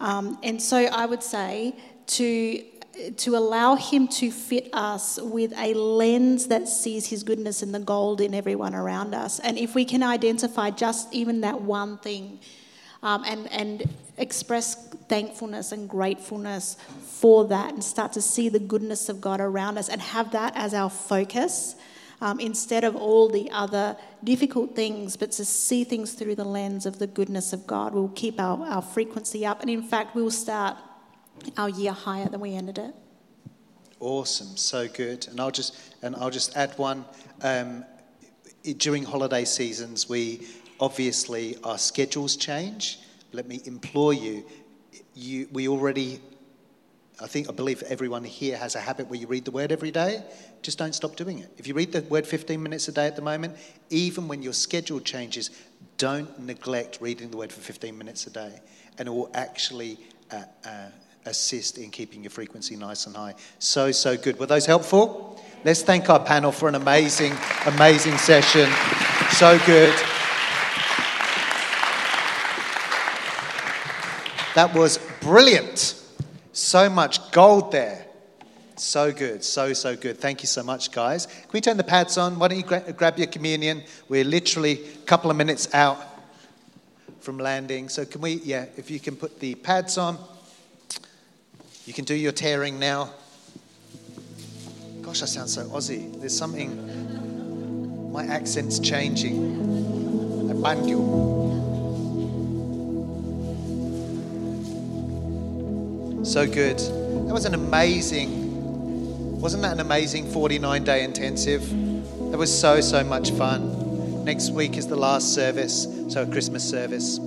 [0.00, 1.74] Um, and so I would say
[2.08, 2.62] to,
[3.16, 7.80] to allow him to fit us with a lens that sees his goodness and the
[7.80, 9.38] gold in everyone around us.
[9.40, 12.40] And if we can identify just even that one thing,
[13.02, 13.88] um, and, and
[14.18, 19.78] express thankfulness and gratefulness for that and start to see the goodness of God around
[19.78, 21.76] us and have that as our focus
[22.20, 26.86] um, instead of all the other difficult things, but to see things through the lens
[26.86, 29.60] of the goodness of God We'll keep our, our frequency up.
[29.60, 30.76] And in fact, we'll start
[31.56, 32.94] our year higher than we ended it.
[34.00, 35.26] Awesome, so good.
[35.28, 37.04] And I'll just and I'll just add one.
[37.42, 37.84] Um,
[38.78, 40.46] during holiday seasons, we
[40.80, 42.98] Obviously, our schedules change.
[43.32, 44.44] Let me implore you,
[45.14, 46.20] you we already,
[47.20, 49.90] I think, I believe everyone here has a habit where you read the word every
[49.90, 50.22] day.
[50.62, 51.50] Just don't stop doing it.
[51.56, 53.56] If you read the word 15 minutes a day at the moment,
[53.90, 55.50] even when your schedule changes,
[55.96, 58.60] don't neglect reading the word for 15 minutes a day.
[58.98, 59.98] And it will actually
[60.30, 60.88] uh, uh,
[61.24, 63.34] assist in keeping your frequency nice and high.
[63.58, 64.38] So, so good.
[64.38, 65.42] Were those helpful?
[65.64, 67.32] Let's thank our panel for an amazing,
[67.66, 68.70] amazing session.
[69.32, 70.15] So good.
[74.56, 76.02] That was brilliant.
[76.54, 78.06] So much gold there.
[78.76, 80.16] So good, so, so good.
[80.16, 81.26] Thank you so much, guys.
[81.26, 82.38] Can we turn the pads on?
[82.38, 83.82] Why don't you gra- grab your communion?
[84.08, 85.98] We're literally a couple of minutes out
[87.20, 87.90] from landing.
[87.90, 90.16] So, can we, yeah, if you can put the pads on,
[91.84, 93.10] you can do your tearing now.
[95.02, 96.18] Gosh, I sound so Aussie.
[96.18, 100.48] There's something, my accent's changing.
[100.50, 101.35] I band you.
[106.26, 106.78] So good.
[106.80, 111.62] That was an amazing, wasn't that an amazing 49 day intensive?
[112.32, 114.24] That was so, so much fun.
[114.24, 117.20] Next week is the last service, so a Christmas service.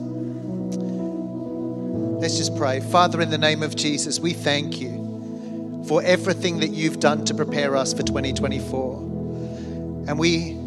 [2.22, 2.82] Let's just pray.
[2.82, 7.34] Father, in the name of Jesus, we thank you for everything that you've done to
[7.34, 8.98] prepare us for 2024.
[10.10, 10.58] And we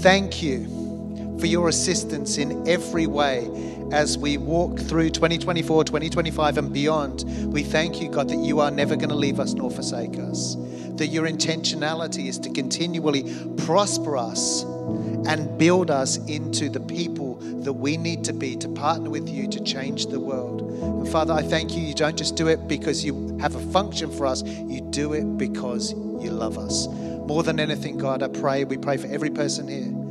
[0.00, 3.44] thank you for your assistance in every way
[3.92, 8.70] as we walk through 2024, 2025, and beyond, we thank you, God, that you are
[8.70, 10.56] never going to leave us nor forsake us.
[10.96, 13.24] That your intentionality is to continually
[13.58, 14.62] prosper us
[15.28, 19.48] and build us into the people that we need to be to partner with you
[19.48, 20.62] to change the world.
[20.62, 21.82] And Father, I thank you.
[21.82, 25.36] You don't just do it because you have a function for us, you do it
[25.36, 26.86] because you love us.
[26.88, 30.06] More than anything, God, I pray, we pray for every person here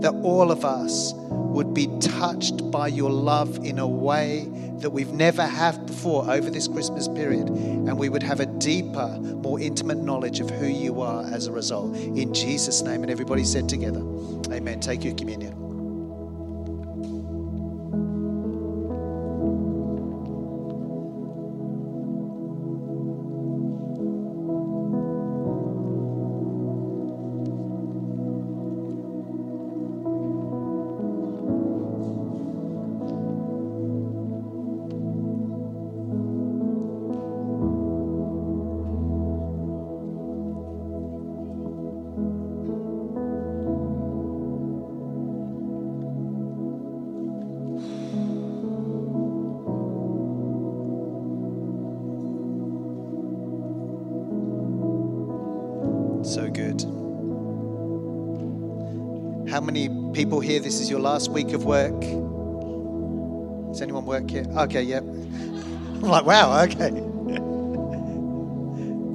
[0.00, 1.12] that all of us
[1.50, 4.46] would be touched by your love in a way
[4.78, 7.48] that we've never had before over this Christmas period.
[7.48, 11.52] And we would have a deeper, more intimate knowledge of who you are as a
[11.52, 11.94] result.
[11.96, 13.02] In Jesus' name.
[13.02, 14.00] And everybody said together,
[14.52, 14.80] Amen.
[14.80, 15.69] Take your communion.
[59.60, 60.58] How many people here?
[60.58, 62.00] This is your last week of work.
[62.00, 64.46] Does anyone work here?
[64.56, 65.02] Okay, yep.
[65.04, 66.88] I'm like, wow, okay.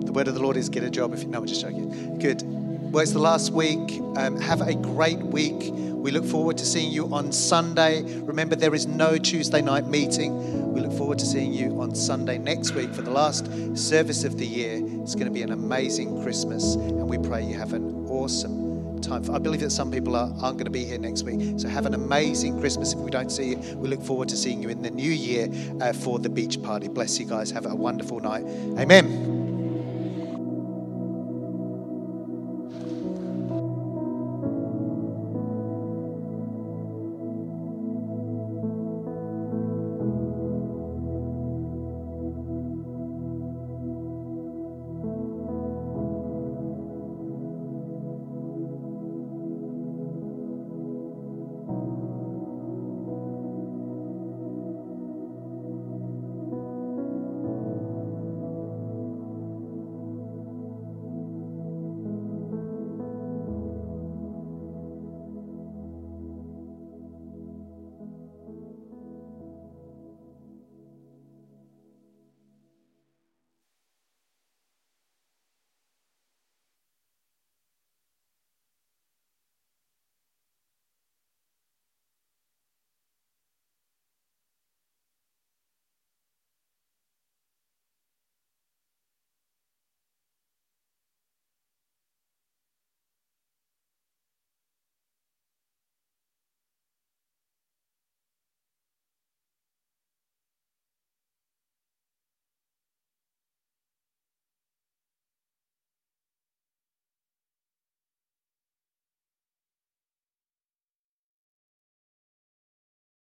[0.05, 2.19] the word of the Lord is get a job if you know, I'm just joking.
[2.19, 2.43] Good.
[2.45, 3.99] Well, it's the last week.
[4.17, 5.71] Um, have a great week.
[5.73, 8.03] We look forward to seeing you on Sunday.
[8.03, 10.71] Remember, there is no Tuesday night meeting.
[10.73, 14.37] We look forward to seeing you on Sunday next week for the last service of
[14.37, 14.79] the year.
[15.01, 18.64] It's going to be an amazing Christmas, and we pray you have an awesome
[19.05, 19.29] time.
[19.31, 21.59] I believe that some people are, aren't going to be here next week.
[21.59, 23.57] So have an amazing Christmas if we don't see you.
[23.77, 25.49] We look forward to seeing you in the new year
[25.81, 26.87] uh, for the beach party.
[26.87, 27.51] Bless you guys.
[27.51, 28.45] Have a wonderful night.
[28.79, 29.34] Amen.